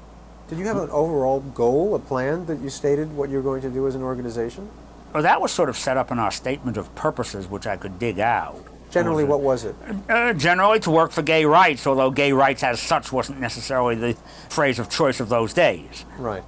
Did 0.50 0.58
you 0.60 0.66
have 0.66 0.78
an 0.78 0.90
overall 0.90 1.40
goal, 1.40 1.96
a 1.96 2.00
plan 2.00 2.46
that 2.48 2.60
you 2.60 2.70
stated 2.70 3.16
what 3.16 3.30
you're 3.30 3.44
going 3.44 3.62
to 3.62 3.70
do 3.70 3.88
as 3.88 3.96
an 3.96 4.02
organization? 4.02 4.68
Well, 5.14 5.24
that 5.24 5.40
was 5.40 5.52
sort 5.52 5.70
of 5.70 5.78
set 5.78 5.96
up 5.96 6.12
in 6.12 6.20
our 6.20 6.32
statement 6.32 6.76
of 6.76 6.94
purposes, 6.96 7.48
which 7.48 7.68
I 7.68 7.78
could 7.78 8.00
dig 8.00 8.20
out. 8.20 8.62
Generally, 8.92 9.24
what 9.24 9.40
was 9.42 9.64
it? 9.64 9.76
Uh, 10.10 10.34
generally, 10.34 10.80
to 10.82 10.92
work 10.92 11.12
for 11.12 11.22
gay 11.22 11.46
rights, 11.46 11.88
although 11.88 12.12
gay 12.12 12.34
rights 12.34 12.62
as 12.64 12.80
such 12.80 13.12
wasn't 13.12 13.40
necessarily 13.40 13.96
the 13.96 14.16
phrase 14.50 14.80
of 14.80 14.90
choice 14.90 15.20
of 15.20 15.30
those 15.30 15.54
days. 15.54 16.06
Right. 16.18 16.44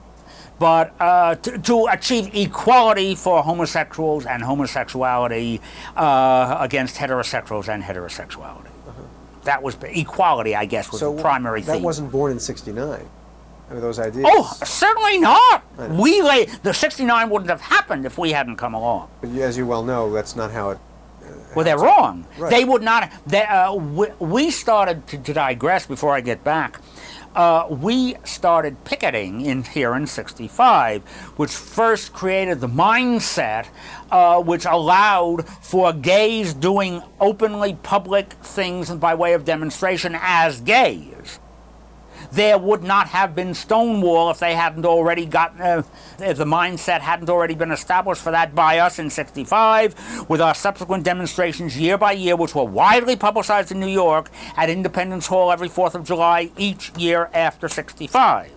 But 0.60 0.94
uh, 1.00 1.36
to, 1.36 1.58
to 1.58 1.88
achieve 1.88 2.34
equality 2.36 3.16
for 3.16 3.42
homosexuals 3.44 4.26
and 4.26 4.44
homosexuality 4.44 5.62
uh, 5.96 6.58
against 6.60 6.98
heterosexuals 6.98 7.68
and 7.70 7.82
heterosexuality. 7.84 8.68
That 9.46 9.62
was 9.62 9.76
equality, 9.84 10.56
I 10.56 10.66
guess, 10.66 10.92
was 10.92 11.02
Uh-huh. 11.02 11.12
so 11.12 11.16
the 11.18 11.22
primary 11.22 11.62
thing. 11.62 11.68
that 11.68 11.74
theme. 11.78 11.84
wasn't 11.84 12.12
born 12.12 12.32
in 12.32 12.40
'69. 12.40 12.80
I 13.70 13.74
mean, 13.74 13.82
those 13.82 14.00
ideas. 14.00 14.26
Oh, 14.28 14.54
certainly 14.64 15.18
not. 15.18 15.64
We 15.92 16.22
lay 16.22 16.46
the 16.64 16.74
'69 16.74 17.30
wouldn't 17.30 17.50
have 17.50 17.60
happened 17.62 18.06
if 18.06 18.18
we 18.18 18.32
hadn't 18.32 18.56
come 18.58 18.74
along. 18.74 19.10
But 19.22 19.32
as 19.32 19.58
you 19.58 19.66
well 19.66 19.84
know, 19.84 20.12
that's 20.14 20.36
not 20.36 20.52
how 20.52 20.70
it. 20.72 20.80
Well, 21.56 21.66
they're 21.66 21.78
wrong. 21.78 22.26
Right. 22.38 22.50
They 22.50 22.66
would 22.66 22.82
not. 22.82 23.12
They, 23.28 23.44
uh, 23.44 23.76
we, 23.76 24.08
we 24.20 24.52
started 24.52 25.06
to, 25.08 25.18
to 25.18 25.34
digress 25.34 25.86
before 25.86 26.14
I 26.14 26.22
get 26.22 26.44
back. 26.44 26.80
Uh, 27.36 27.68
we 27.70 28.16
started 28.24 28.84
picketing 28.84 29.42
in 29.42 29.64
here 29.64 29.96
in 29.96 30.06
'65, 30.06 31.04
which 31.38 31.52
first 31.52 32.14
created 32.14 32.60
the 32.62 32.68
mindset 32.68 33.68
uh, 34.12 34.42
which 34.42 34.66
allowed 34.66 35.48
for 35.48 35.94
gays 35.94 36.54
doing 36.54 37.02
openly 37.20 37.76
public 37.82 38.34
things 38.34 38.92
by 38.92 39.16
way 39.16 39.34
of 39.34 39.46
demonstration 39.46 40.16
as 40.20 40.62
gays 40.62 41.13
there 42.34 42.58
would 42.58 42.84
not 42.84 43.08
have 43.10 43.36
been 43.36 43.54
Stonewall 43.54 44.32
if 44.32 44.40
they 44.40 44.56
hadn't 44.56 44.86
already 44.86 45.26
gotten, 45.26 45.62
uh, 45.62 45.84
if 46.20 46.38
the 46.38 46.46
mindset 46.46 47.02
hadn't 47.02 47.30
already 47.30 47.54
been 47.54 47.72
established 47.72 48.22
for 48.22 48.32
that 48.32 48.56
by 48.56 48.80
us 48.80 48.98
in 48.98 49.10
65, 49.10 50.30
with 50.30 50.42
our 50.42 50.56
subsequent 50.56 51.04
demonstrations 51.04 51.78
year 51.78 51.98
by 51.98 52.12
year, 52.12 52.36
which 52.36 52.56
were 52.56 52.64
widely 52.64 53.16
publicized 53.16 53.72
in 53.72 53.80
New 53.80 53.86
York 53.88 54.32
at 54.58 54.68
Independence 54.70 55.28
Hall 55.28 55.52
every 55.52 55.70
4th 55.70 55.94
of 55.94 56.04
July 56.04 56.52
each 56.58 56.92
year 56.98 57.30
after 57.34 57.70
65. 57.70 58.52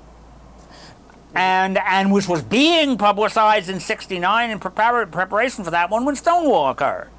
And, 1.34 1.76
and 1.76 2.10
which 2.10 2.28
was 2.28 2.42
being 2.42 2.96
publicized 2.96 3.68
in 3.68 3.78
69 3.78 4.50
in 4.50 4.58
prepar- 4.58 5.10
preparation 5.12 5.64
for 5.64 5.70
that 5.70 5.90
one 5.90 6.06
when 6.06 6.16
Stonewall 6.16 6.70
occurred. 6.70 7.10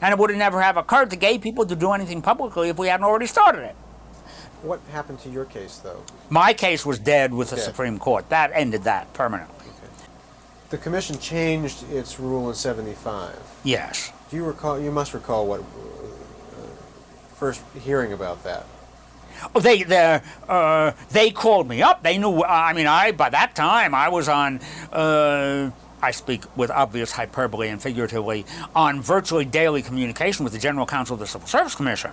And 0.00 0.12
it 0.14 0.18
would 0.18 0.30
have 0.30 0.38
never 0.38 0.62
have 0.62 0.78
occurred 0.78 1.10
to 1.10 1.16
gay 1.16 1.36
people 1.36 1.66
to 1.66 1.76
do 1.76 1.92
anything 1.92 2.22
publicly 2.22 2.70
if 2.70 2.78
we 2.78 2.88
hadn't 2.88 3.04
already 3.04 3.26
started 3.26 3.64
it. 3.64 3.76
What 4.62 4.80
happened 4.92 5.18
to 5.20 5.30
your 5.30 5.46
case, 5.46 5.78
though? 5.78 6.02
My 6.28 6.52
case 6.52 6.84
was 6.84 6.98
dead 6.98 7.32
with 7.32 7.50
the 7.50 7.56
Dead. 7.56 7.64
Supreme 7.64 7.98
Court. 7.98 8.28
That 8.28 8.50
ended 8.52 8.84
that 8.84 9.12
permanently. 9.14 9.56
The 10.70 10.78
commission 10.78 11.18
changed 11.18 11.90
its 11.90 12.20
rule 12.20 12.48
in 12.48 12.54
'75. 12.54 13.36
Yes. 13.64 14.12
Do 14.30 14.36
you 14.36 14.44
recall? 14.44 14.78
You 14.78 14.92
must 14.92 15.14
recall 15.14 15.46
what 15.46 15.60
uh, 15.60 15.64
first 17.34 17.60
hearing 17.82 18.12
about 18.12 18.44
that. 18.44 18.66
Oh, 19.52 19.60
they 19.60 19.82
they 19.82 20.20
uh, 20.48 20.92
they 21.10 21.32
called 21.32 21.68
me 21.68 21.82
up. 21.82 22.04
They 22.04 22.18
knew. 22.18 22.44
I 22.44 22.72
mean, 22.72 22.86
I 22.86 23.10
by 23.10 23.30
that 23.30 23.56
time 23.56 23.94
I 23.96 24.08
was 24.10 24.28
on. 24.28 24.60
Uh, 24.92 25.70
I 26.02 26.12
speak 26.12 26.44
with 26.56 26.70
obvious 26.70 27.12
hyperbole 27.12 27.68
and 27.68 27.82
figuratively 27.82 28.46
on 28.74 29.02
virtually 29.02 29.44
daily 29.44 29.82
communication 29.82 30.44
with 30.44 30.52
the 30.52 30.58
General 30.58 30.86
Counsel 30.86 31.14
of 31.14 31.20
the 31.20 31.26
Civil 31.26 31.48
Service 31.48 31.74
Commission. 31.74 32.12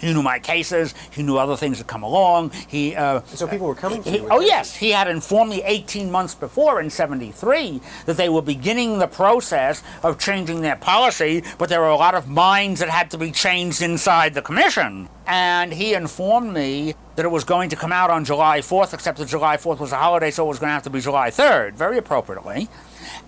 He 0.00 0.12
knew 0.12 0.22
my 0.22 0.38
cases. 0.38 0.94
He 1.10 1.22
knew 1.22 1.36
other 1.36 1.56
things 1.56 1.78
that 1.78 1.86
come 1.86 2.02
along. 2.02 2.50
He 2.68 2.94
uh, 2.96 3.20
So 3.26 3.46
people 3.46 3.66
were 3.66 3.74
coming 3.74 4.02
to 4.02 4.10
He- 4.10 4.16
you. 4.18 4.28
oh 4.30 4.40
yes, 4.40 4.74
he 4.74 4.90
had 4.90 5.08
informed 5.08 5.50
me 5.50 5.62
18 5.64 6.10
months 6.10 6.34
before 6.34 6.80
in 6.80 6.88
73 6.90 7.80
that 8.06 8.16
they 8.16 8.28
were 8.28 8.42
beginning 8.42 8.98
the 8.98 9.06
process 9.06 9.82
of 10.02 10.18
changing 10.18 10.62
their 10.62 10.76
policy, 10.76 11.42
but 11.58 11.68
there 11.68 11.80
were 11.80 11.88
a 11.88 11.96
lot 11.96 12.14
of 12.14 12.28
minds 12.28 12.80
that 12.80 12.88
had 12.88 13.10
to 13.10 13.18
be 13.18 13.30
changed 13.30 13.82
inside 13.82 14.34
the 14.34 14.42
commission. 14.42 15.08
And 15.26 15.72
he 15.72 15.94
informed 15.94 16.52
me 16.54 16.94
that 17.16 17.24
it 17.24 17.30
was 17.30 17.44
going 17.44 17.68
to 17.70 17.76
come 17.76 17.92
out 17.92 18.10
on 18.10 18.24
July 18.24 18.60
4th, 18.60 18.94
except 18.94 19.18
that 19.18 19.28
July 19.28 19.56
4th 19.58 19.78
was 19.78 19.92
a 19.92 19.96
holiday, 19.96 20.30
so 20.30 20.44
it 20.46 20.48
was 20.48 20.58
going 20.58 20.70
to 20.70 20.74
have 20.74 20.82
to 20.84 20.90
be 20.90 21.00
July 21.00 21.30
3rd, 21.30 21.74
very 21.74 21.98
appropriately. 21.98 22.68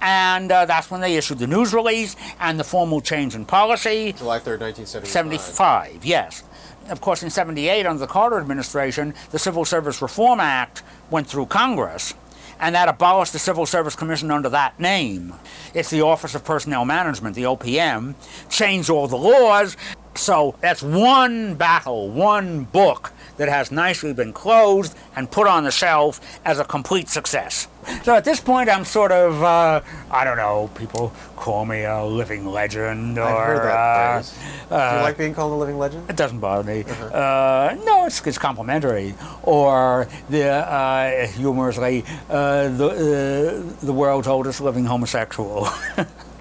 And 0.00 0.50
uh, 0.50 0.64
that's 0.64 0.90
when 0.90 1.00
they 1.00 1.16
issued 1.16 1.38
the 1.38 1.46
news 1.46 1.72
release 1.74 2.16
and 2.40 2.58
the 2.58 2.64
formal 2.64 3.00
change 3.00 3.34
in 3.34 3.44
policy. 3.44 4.12
July 4.12 4.38
3rd, 4.38 4.60
1975. 4.60 5.08
75, 5.08 6.04
yes. 6.04 6.42
Of 6.88 7.00
course, 7.00 7.22
in 7.22 7.30
78, 7.30 7.86
under 7.86 7.98
the 7.98 8.06
Carter 8.06 8.38
administration, 8.38 9.14
the 9.30 9.38
Civil 9.38 9.64
Service 9.64 10.02
Reform 10.02 10.40
Act 10.40 10.82
went 11.10 11.26
through 11.26 11.46
Congress, 11.46 12.14
and 12.60 12.74
that 12.74 12.88
abolished 12.88 13.32
the 13.32 13.38
Civil 13.38 13.66
Service 13.66 13.96
Commission 13.96 14.30
under 14.30 14.48
that 14.48 14.78
name. 14.78 15.34
It's 15.74 15.90
the 15.90 16.02
Office 16.02 16.34
of 16.34 16.44
Personnel 16.44 16.84
Management, 16.84 17.34
the 17.34 17.44
OPM, 17.44 18.14
changed 18.48 18.90
all 18.90 19.08
the 19.08 19.16
laws. 19.16 19.76
So 20.14 20.54
that's 20.60 20.82
one 20.82 21.54
battle, 21.54 22.10
one 22.10 22.64
book 22.64 23.12
that 23.36 23.48
has 23.48 23.70
nicely 23.72 24.12
been 24.12 24.32
closed 24.32 24.96
and 25.16 25.30
put 25.30 25.46
on 25.46 25.64
the 25.64 25.70
shelf 25.70 26.20
as 26.44 26.58
a 26.58 26.64
complete 26.64 27.08
success. 27.08 27.68
So 28.04 28.14
at 28.14 28.24
this 28.24 28.38
point, 28.38 28.70
I'm 28.70 28.84
sort 28.84 29.10
of, 29.10 29.42
uh, 29.42 29.80
I 30.10 30.24
don't 30.24 30.36
know, 30.36 30.70
people 30.76 31.12
call 31.36 31.64
me 31.64 31.82
a 31.82 32.04
living 32.04 32.46
legend 32.46 33.18
or. 33.18 33.24
I've 33.24 33.46
heard 33.46 33.64
that 33.64 33.74
uh, 33.74 34.22
phrase. 34.22 34.38
Do 34.68 34.96
you 34.96 35.02
like 35.02 35.18
being 35.18 35.34
called 35.34 35.52
a 35.52 35.56
living 35.56 35.78
legend? 35.78 36.08
it 36.08 36.16
doesn't 36.16 36.38
bother 36.38 36.62
me. 36.62 36.84
Uh, 37.12 37.76
no, 37.84 38.06
it's, 38.06 38.24
it's 38.26 38.38
complimentary. 38.38 39.14
Or 39.42 40.06
the 40.30 40.48
uh, 40.48 41.26
humorously, 41.26 42.04
uh, 42.30 42.68
the 42.68 42.88
uh, 42.88 43.84
the 43.84 43.92
world's 43.92 44.28
oldest 44.28 44.60
living 44.60 44.84
homosexual. 44.84 45.68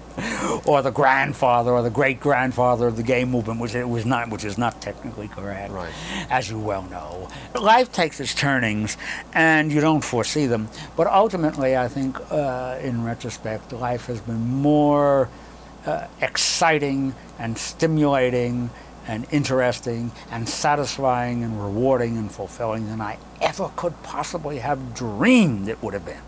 or 0.64 0.82
the 0.82 0.90
grandfather 0.90 1.70
or 1.72 1.82
the 1.82 1.90
great 1.90 2.20
grandfather 2.20 2.86
of 2.86 2.96
the 2.96 3.02
gay 3.02 3.24
movement, 3.24 3.60
which 3.60 3.74
it 3.74 3.88
was 3.88 4.04
not, 4.04 4.30
which 4.30 4.44
is 4.44 4.58
not 4.58 4.80
technically 4.80 5.28
correct, 5.28 5.72
Right. 5.72 5.92
as 6.30 6.50
you 6.50 6.58
well 6.58 6.82
know. 6.82 7.28
Life 7.58 7.92
takes 7.92 8.20
its 8.20 8.34
turnings, 8.34 8.96
and 9.32 9.72
you 9.72 9.80
don't 9.80 10.02
foresee 10.04 10.46
them. 10.46 10.68
But 10.96 11.06
ultimately, 11.06 11.76
I 11.76 11.88
think, 11.88 12.18
uh, 12.30 12.78
in 12.82 13.04
retrospect, 13.04 13.72
life 13.72 14.06
has 14.06 14.20
been 14.20 14.40
more 14.62 15.28
uh, 15.86 16.06
exciting 16.20 17.14
and 17.38 17.58
stimulating 17.58 18.70
and 19.08 19.26
interesting 19.32 20.12
and 20.30 20.48
satisfying 20.48 21.42
and 21.42 21.60
rewarding 21.60 22.16
and 22.16 22.30
fulfilling 22.30 22.86
than 22.88 23.00
I 23.00 23.18
ever 23.40 23.68
could 23.74 24.00
possibly 24.04 24.58
have 24.58 24.94
dreamed 24.94 25.68
it 25.68 25.82
would 25.82 25.94
have 25.94 26.04
been. 26.04 26.22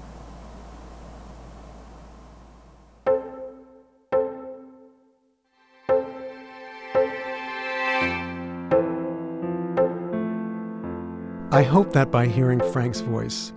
I 11.54 11.62
hope 11.62 11.92
that 11.92 12.10
by 12.10 12.26
hearing 12.26 12.58
Frank's 12.72 12.98
voice 12.98 13.52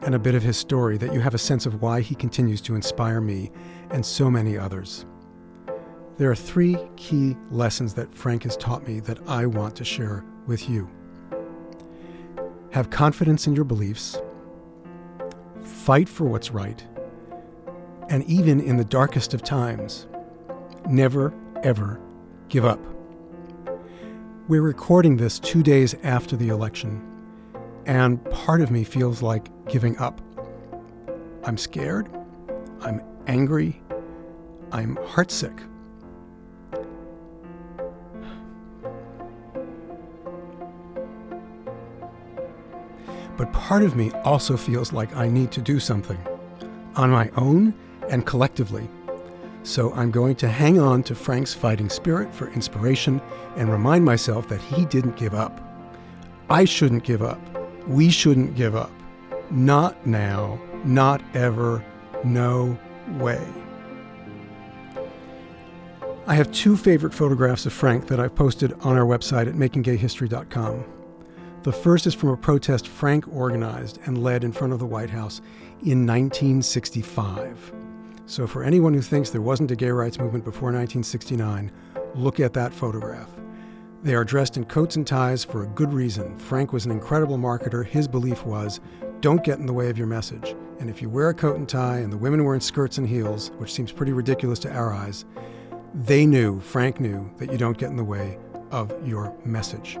and 0.00 0.14
a 0.14 0.18
bit 0.18 0.34
of 0.34 0.42
his 0.42 0.56
story 0.56 0.96
that 0.96 1.12
you 1.12 1.20
have 1.20 1.34
a 1.34 1.38
sense 1.38 1.66
of 1.66 1.82
why 1.82 2.00
he 2.00 2.14
continues 2.14 2.62
to 2.62 2.74
inspire 2.74 3.20
me 3.20 3.52
and 3.90 4.06
so 4.06 4.30
many 4.30 4.56
others. 4.56 5.04
There 6.16 6.30
are 6.30 6.34
three 6.34 6.78
key 6.96 7.36
lessons 7.50 7.92
that 7.92 8.14
Frank 8.14 8.44
has 8.44 8.56
taught 8.56 8.88
me 8.88 9.00
that 9.00 9.18
I 9.28 9.44
want 9.44 9.76
to 9.76 9.84
share 9.84 10.24
with 10.46 10.70
you. 10.70 10.88
Have 12.70 12.88
confidence 12.88 13.46
in 13.46 13.54
your 13.54 13.66
beliefs, 13.66 14.18
fight 15.60 16.08
for 16.08 16.24
what's 16.24 16.52
right, 16.52 16.82
and 18.08 18.24
even 18.24 18.62
in 18.62 18.78
the 18.78 18.84
darkest 18.84 19.34
of 19.34 19.42
times, 19.42 20.06
never, 20.88 21.34
ever 21.64 22.00
give 22.48 22.64
up. 22.64 22.80
We're 24.48 24.62
recording 24.62 25.18
this 25.18 25.38
two 25.38 25.62
days 25.62 25.94
after 26.02 26.34
the 26.34 26.48
election, 26.48 27.08
and 27.90 28.24
part 28.30 28.60
of 28.60 28.70
me 28.70 28.84
feels 28.84 29.20
like 29.20 29.48
giving 29.66 29.98
up. 29.98 30.20
I'm 31.42 31.58
scared, 31.58 32.08
I'm 32.82 33.02
angry, 33.26 33.82
I'm 34.70 34.94
heartsick. 34.98 35.66
But 43.36 43.52
part 43.52 43.82
of 43.82 43.96
me 43.96 44.12
also 44.24 44.56
feels 44.56 44.92
like 44.92 45.16
I 45.16 45.26
need 45.26 45.50
to 45.50 45.60
do 45.60 45.80
something 45.80 46.18
on 46.94 47.10
my 47.10 47.28
own 47.36 47.74
and 48.08 48.24
collectively. 48.24 48.88
So 49.64 49.92
I'm 49.94 50.12
going 50.12 50.36
to 50.36 50.48
hang 50.48 50.78
on 50.78 51.02
to 51.04 51.16
Frank's 51.16 51.54
fighting 51.54 51.88
spirit 51.88 52.32
for 52.32 52.52
inspiration 52.52 53.20
and 53.56 53.68
remind 53.68 54.04
myself 54.04 54.48
that 54.48 54.60
he 54.60 54.84
didn't 54.84 55.16
give 55.16 55.34
up. 55.34 55.60
I 56.48 56.64
shouldn't 56.64 57.02
give 57.02 57.22
up. 57.22 57.40
We 57.86 58.10
shouldn't 58.10 58.54
give 58.54 58.76
up. 58.76 58.92
Not 59.50 60.06
now, 60.06 60.60
not 60.84 61.22
ever, 61.34 61.84
no 62.24 62.78
way. 63.18 63.46
I 66.26 66.34
have 66.34 66.52
two 66.52 66.76
favorite 66.76 67.12
photographs 67.12 67.66
of 67.66 67.72
Frank 67.72 68.06
that 68.06 68.20
I've 68.20 68.34
posted 68.34 68.72
on 68.82 68.96
our 68.96 69.04
website 69.04 69.48
at 69.48 69.54
makinggayhistory.com. 69.54 70.84
The 71.62 71.72
first 71.72 72.06
is 72.06 72.14
from 72.14 72.28
a 72.30 72.36
protest 72.36 72.86
Frank 72.86 73.26
organized 73.34 73.98
and 74.06 74.22
led 74.22 74.44
in 74.44 74.52
front 74.52 74.72
of 74.72 74.78
the 74.78 74.86
White 74.86 75.10
House 75.10 75.40
in 75.82 76.06
1965. 76.06 77.72
So, 78.26 78.46
for 78.46 78.62
anyone 78.62 78.94
who 78.94 79.02
thinks 79.02 79.30
there 79.30 79.42
wasn't 79.42 79.72
a 79.72 79.76
gay 79.76 79.90
rights 79.90 80.18
movement 80.18 80.44
before 80.44 80.68
1969, 80.68 81.72
look 82.14 82.38
at 82.38 82.52
that 82.52 82.72
photograph. 82.72 83.28
They 84.02 84.14
are 84.14 84.24
dressed 84.24 84.56
in 84.56 84.64
coats 84.64 84.96
and 84.96 85.06
ties 85.06 85.44
for 85.44 85.62
a 85.62 85.66
good 85.66 85.92
reason. 85.92 86.38
Frank 86.38 86.72
was 86.72 86.86
an 86.86 86.90
incredible 86.90 87.36
marketer. 87.36 87.84
His 87.84 88.08
belief 88.08 88.46
was 88.46 88.80
don't 89.20 89.44
get 89.44 89.58
in 89.58 89.66
the 89.66 89.74
way 89.74 89.90
of 89.90 89.98
your 89.98 90.06
message. 90.06 90.56
And 90.78 90.88
if 90.88 91.02
you 91.02 91.10
wear 91.10 91.28
a 91.28 91.34
coat 91.34 91.56
and 91.56 91.68
tie 91.68 91.98
and 91.98 92.10
the 92.10 92.16
women 92.16 92.42
were 92.42 92.54
in 92.54 92.62
skirts 92.62 92.96
and 92.96 93.06
heels, 93.06 93.50
which 93.58 93.74
seems 93.74 93.92
pretty 93.92 94.12
ridiculous 94.12 94.58
to 94.60 94.72
our 94.72 94.94
eyes, 94.94 95.26
they 95.92 96.24
knew, 96.24 96.60
Frank 96.60 96.98
knew, 96.98 97.30
that 97.36 97.52
you 97.52 97.58
don't 97.58 97.76
get 97.76 97.90
in 97.90 97.96
the 97.96 98.04
way 98.04 98.38
of 98.70 98.90
your 99.06 99.36
message. 99.44 99.98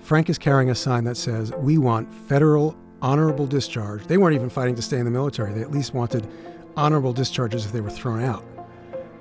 Frank 0.00 0.28
is 0.28 0.36
carrying 0.36 0.70
a 0.70 0.74
sign 0.74 1.04
that 1.04 1.16
says, 1.16 1.52
We 1.52 1.78
want 1.78 2.12
federal 2.12 2.76
honorable 3.00 3.46
discharge. 3.46 4.04
They 4.08 4.16
weren't 4.16 4.34
even 4.34 4.50
fighting 4.50 4.74
to 4.74 4.82
stay 4.82 4.98
in 4.98 5.04
the 5.04 5.12
military, 5.12 5.52
they 5.52 5.60
at 5.60 5.70
least 5.70 5.94
wanted 5.94 6.26
honorable 6.76 7.12
discharges 7.12 7.66
if 7.66 7.70
they 7.70 7.80
were 7.80 7.90
thrown 7.90 8.24
out. 8.24 8.44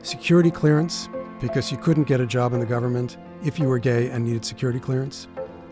Security 0.02 0.50
clearance, 0.50 1.08
because 1.44 1.74
you 1.74 1.78
couldn't 1.78 2.06
get 2.06 2.22
a 2.22 2.26
job 2.26 2.54
in 2.54 2.62
the 2.62 2.66
government 2.66 3.18
if 3.44 3.60
you 3.60 3.68
were 3.68 3.78
gay 3.78 4.10
and 4.10 4.24
needed 4.24 4.46
security 4.46 4.80
clearance. 4.80 5.28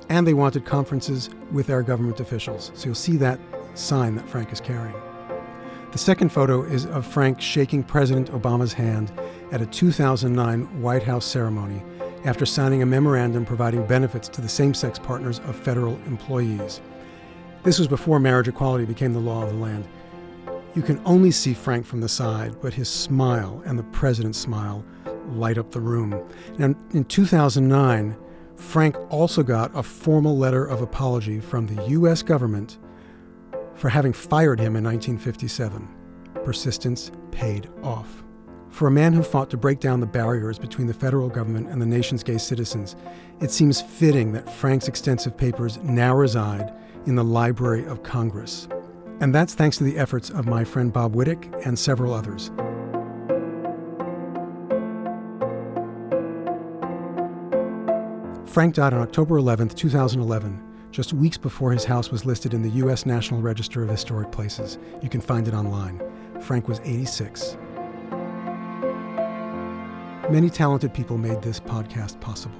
And 0.10 0.28
they 0.28 0.34
wanted 0.34 0.66
conferences 0.66 1.30
with 1.50 1.70
our 1.70 1.82
government 1.82 2.20
officials. 2.20 2.72
So 2.76 2.88
you'll 2.88 2.96
see 2.96 3.16
that 3.18 3.40
sign 3.74 4.16
that 4.16 4.28
Frank 4.28 4.52
is 4.52 4.60
carrying. 4.60 4.94
The 5.94 5.98
second 5.98 6.34
photo 6.34 6.64
is 6.64 6.86
of 6.88 7.08
Frank 7.08 7.40
shaking 7.40 7.84
President 7.84 8.30
Obama's 8.34 8.74
hand 8.74 9.14
at 9.54 9.62
a 9.62 9.66
2009 9.66 10.82
White 10.82 11.04
House 11.04 11.26
ceremony 11.26 11.82
after 12.26 12.46
signing 12.46 12.82
a 12.82 12.86
memorandum 12.86 13.46
providing 13.46 13.88
benefits 13.88 14.28
to 14.28 14.42
the 14.42 14.50
same 14.50 14.74
sex 14.74 15.00
partners 15.00 15.40
of 15.46 15.56
federal 15.56 15.94
employees. 16.06 16.82
This 17.64 17.80
was 17.80 17.88
before 17.88 18.20
marriage 18.20 18.50
equality 18.50 18.84
became 18.84 19.14
the 19.14 19.20
law 19.20 19.44
of 19.44 19.52
the 19.52 19.56
land. 19.56 19.88
You 20.76 20.82
can 20.82 21.02
only 21.06 21.32
see 21.32 21.54
Frank 21.54 21.86
from 21.86 22.02
the 22.02 22.10
side, 22.10 22.60
but 22.62 22.74
his 22.74 22.90
smile 22.90 23.64
and 23.66 23.80
the 23.80 23.84
president's 23.84 24.38
smile 24.38 24.84
light 25.30 25.58
up 25.58 25.72
the 25.72 25.80
room. 25.80 26.28
And 26.60 26.76
in 26.94 27.06
2009, 27.06 28.16
Frank 28.56 28.96
also 29.12 29.44
got 29.44 29.72
a 29.76 29.84
formal 29.84 30.38
letter 30.38 30.66
of 30.66 30.82
apology 30.82 31.40
from 31.40 31.68
the 31.68 31.88
U.S. 31.90 32.22
government 32.22 32.78
for 33.76 33.90
having 33.90 34.14
fired 34.14 34.60
him 34.60 34.76
in 34.76 34.84
1957. 34.84 35.88
Persistence 36.46 37.12
paid 37.32 37.70
off. 37.84 38.24
For 38.70 38.88
a 38.88 38.92
man 38.92 39.12
who 39.12 39.22
fought 39.22 39.50
to 39.50 39.58
break 39.58 39.80
down 39.80 40.00
the 40.00 40.06
barriers 40.06 40.58
between 40.58 40.88
the 40.88 40.94
federal 40.94 41.28
government 41.28 41.68
and 41.68 41.82
the 41.82 41.86
nation's 41.86 42.24
gay 42.24 42.38
citizens, 42.38 42.96
it 43.42 43.52
seems 43.52 43.82
fitting 43.82 44.32
that 44.32 44.50
Frank's 44.50 44.88
extensive 44.88 45.36
papers 45.36 45.78
now 45.84 46.16
reside 46.16 46.74
in 47.06 47.16
the 47.16 47.24
Library 47.24 47.86
of 47.86 48.04
Congress. 48.04 48.70
And 49.20 49.36
that's 49.36 49.54
thanks 49.54 49.78
to 49.78 49.84
the 49.84 49.98
efforts 49.98 50.30
of 50.30 50.48
my 50.48 50.64
friend 50.64 50.94
Bob 50.94 51.16
Witeck 51.16 51.66
and 51.66 51.78
several 51.78 52.14
others. 52.14 52.50
Frank 58.52 58.76
died 58.76 58.94
on 58.94 59.00
October 59.00 59.38
11, 59.38 59.70
2011, 59.70 60.90
just 60.92 61.14
weeks 61.14 61.38
before 61.38 61.72
his 61.72 61.86
house 61.86 62.12
was 62.12 62.26
listed 62.26 62.54
in 62.54 62.62
the 62.62 62.70
U.S. 62.72 63.06
National 63.06 63.40
Register 63.40 63.82
of 63.82 63.90
Historic 63.90 64.30
Places. 64.30 64.78
You 65.02 65.08
can 65.08 65.22
find 65.22 65.48
it 65.48 65.54
online. 65.54 66.02
Frank 66.42 66.68
was 66.68 66.82
86. 66.82 67.56
Many 70.30 70.50
talented 70.50 70.94
people 70.94 71.18
made 71.18 71.42
this 71.42 71.62
podcast 71.62 72.20
possible. 72.20 72.58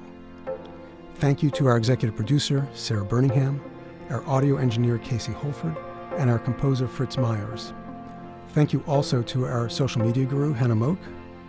Thank 1.16 1.42
you 1.42 1.50
to 1.50 1.66
our 1.66 1.76
executive 1.76 2.16
producer, 2.16 2.66
Sara 2.72 3.04
Burningham, 3.04 3.60
our 4.08 4.26
audio 4.26 4.56
engineer, 4.56 4.96
Casey 4.96 5.32
Holford, 5.32 5.76
and 6.16 6.30
our 6.30 6.38
composer, 6.38 6.88
Fritz 6.88 7.18
Myers. 7.18 7.74
Thank 8.54 8.72
you 8.72 8.82
also 8.86 9.20
to 9.24 9.44
our 9.44 9.68
social 9.68 10.00
media 10.00 10.24
guru, 10.24 10.54
Hannah 10.54 10.74
Moak, 10.74 10.98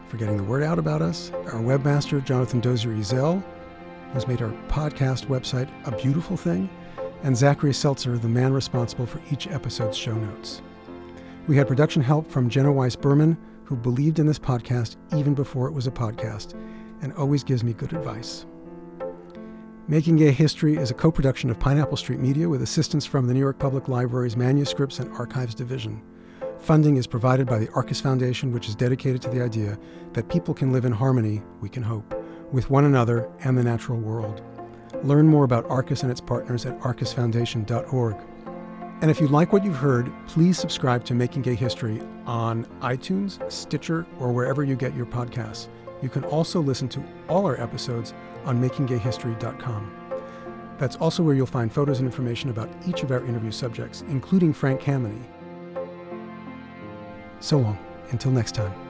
for 0.10 0.18
getting 0.18 0.36
the 0.36 0.44
word 0.44 0.64
out 0.64 0.80
about 0.80 1.02
us, 1.02 1.32
our 1.32 1.62
webmaster, 1.62 2.22
Jonathan 2.22 2.60
Dozier 2.60 2.92
Ezel, 2.92 3.42
who's 4.14 4.28
made 4.28 4.42
our 4.42 4.52
podcast 4.68 5.26
website 5.26 5.70
a 5.88 5.98
beautiful 5.98 6.38
thing, 6.38 6.70
and 7.24 7.36
Zachary 7.36 7.74
Seltzer, 7.74 8.18
the 8.18 8.30
man 8.30 8.54
responsible 8.54 9.06
for 9.06 9.22
each 9.32 9.48
episode's 9.48 9.98
show 9.98 10.14
notes. 10.14 10.62
We 11.48 11.58
had 11.58 11.68
production 11.68 12.02
help 12.02 12.30
from 12.30 12.50
Jenna 12.50 12.72
Weiss 12.72 12.96
Berman, 12.96 13.38
who 13.66 13.76
believed 13.76 14.20
in 14.20 14.28
this 14.28 14.40
podcast 14.40 14.98
even 15.18 15.34
before 15.34 15.68
it 15.68 15.74
was 15.74 15.88
a 15.88 15.92
podcast 15.92 16.54
and 17.02 17.12
always 17.14 17.44
gives 17.44 17.64
me 17.64 17.74
good 17.74 17.94
advice. 17.94 18.46
Making 19.88 20.16
Gay 20.16 20.32
History 20.32 20.78
is 20.78 20.92
a 20.92 20.94
co 20.94 21.12
production 21.12 21.50
of 21.50 21.60
Pineapple 21.60 21.98
Street 21.98 22.20
Media 22.20 22.48
with 22.48 22.62
assistance 22.62 23.06
from 23.06 23.28
the 23.28 23.34
New 23.34 23.42
York 23.42 23.60
Public 23.60 23.90
Library's 23.90 24.38
Manuscripts 24.38 25.00
and 25.00 25.12
Archives 25.14 25.54
Division. 25.54 26.02
Funding 26.60 26.96
is 26.96 27.08
provided 27.08 27.48
by 27.48 27.58
the 27.58 27.70
Arcus 27.72 28.00
Foundation, 28.00 28.54
which 28.54 28.70
is 28.70 28.76
dedicated 28.76 29.22
to 29.24 29.30
the 29.30 29.42
idea 29.42 29.78
that 30.14 30.30
people 30.30 30.54
can 30.54 30.72
live 30.72 30.86
in 30.86 30.94
harmony, 30.94 31.42
we 31.60 31.68
can 31.68 31.84
hope, 31.84 32.16
with 32.54 32.70
one 32.70 32.86
another 32.86 33.30
and 33.42 33.58
the 33.58 33.64
natural 33.64 33.98
world. 33.98 34.42
Learn 35.04 35.28
more 35.28 35.44
about 35.44 35.70
Arcus 35.70 36.04
and 36.04 36.12
its 36.12 36.22
partners 36.22 36.66
at 36.66 36.80
arcusfoundation.org. 36.80 38.16
And 39.02 39.12
if 39.12 39.20
you 39.20 39.28
like 39.28 39.52
what 39.52 39.66
you've 39.66 39.76
heard, 39.76 40.10
please 40.28 40.58
subscribe 40.58 41.04
to 41.06 41.14
Making 41.14 41.42
Gay 41.42 41.56
History 41.56 42.02
on 42.26 42.64
iTunes, 42.82 43.52
Stitcher, 43.52 44.06
or 44.20 44.32
wherever 44.32 44.64
you 44.64 44.78
get 44.78 44.96
your 44.96 45.06
podcasts. 45.06 45.68
You 46.02 46.08
can 46.08 46.24
also 46.26 46.62
listen 46.62 46.88
to 46.90 47.04
all 47.28 47.46
our 47.46 47.60
episodes 47.60 48.14
on 48.46 48.62
makinggayhistory.com. 48.62 50.00
That's 50.78 50.96
also 50.98 51.24
where 51.24 51.36
you'll 51.36 51.46
find 51.46 51.72
photos 51.72 52.00
and 52.00 52.08
information 52.08 52.50
about 52.50 52.70
each 52.88 53.04
of 53.04 53.12
our 53.12 53.26
interview 53.26 53.52
subjects, 53.52 54.04
including 54.08 54.54
Frank 54.54 54.82
Kameny. 54.82 55.22
So 57.40 57.58
long, 57.58 57.78
until 58.12 58.32
next 58.32 58.56
time. 58.56 58.83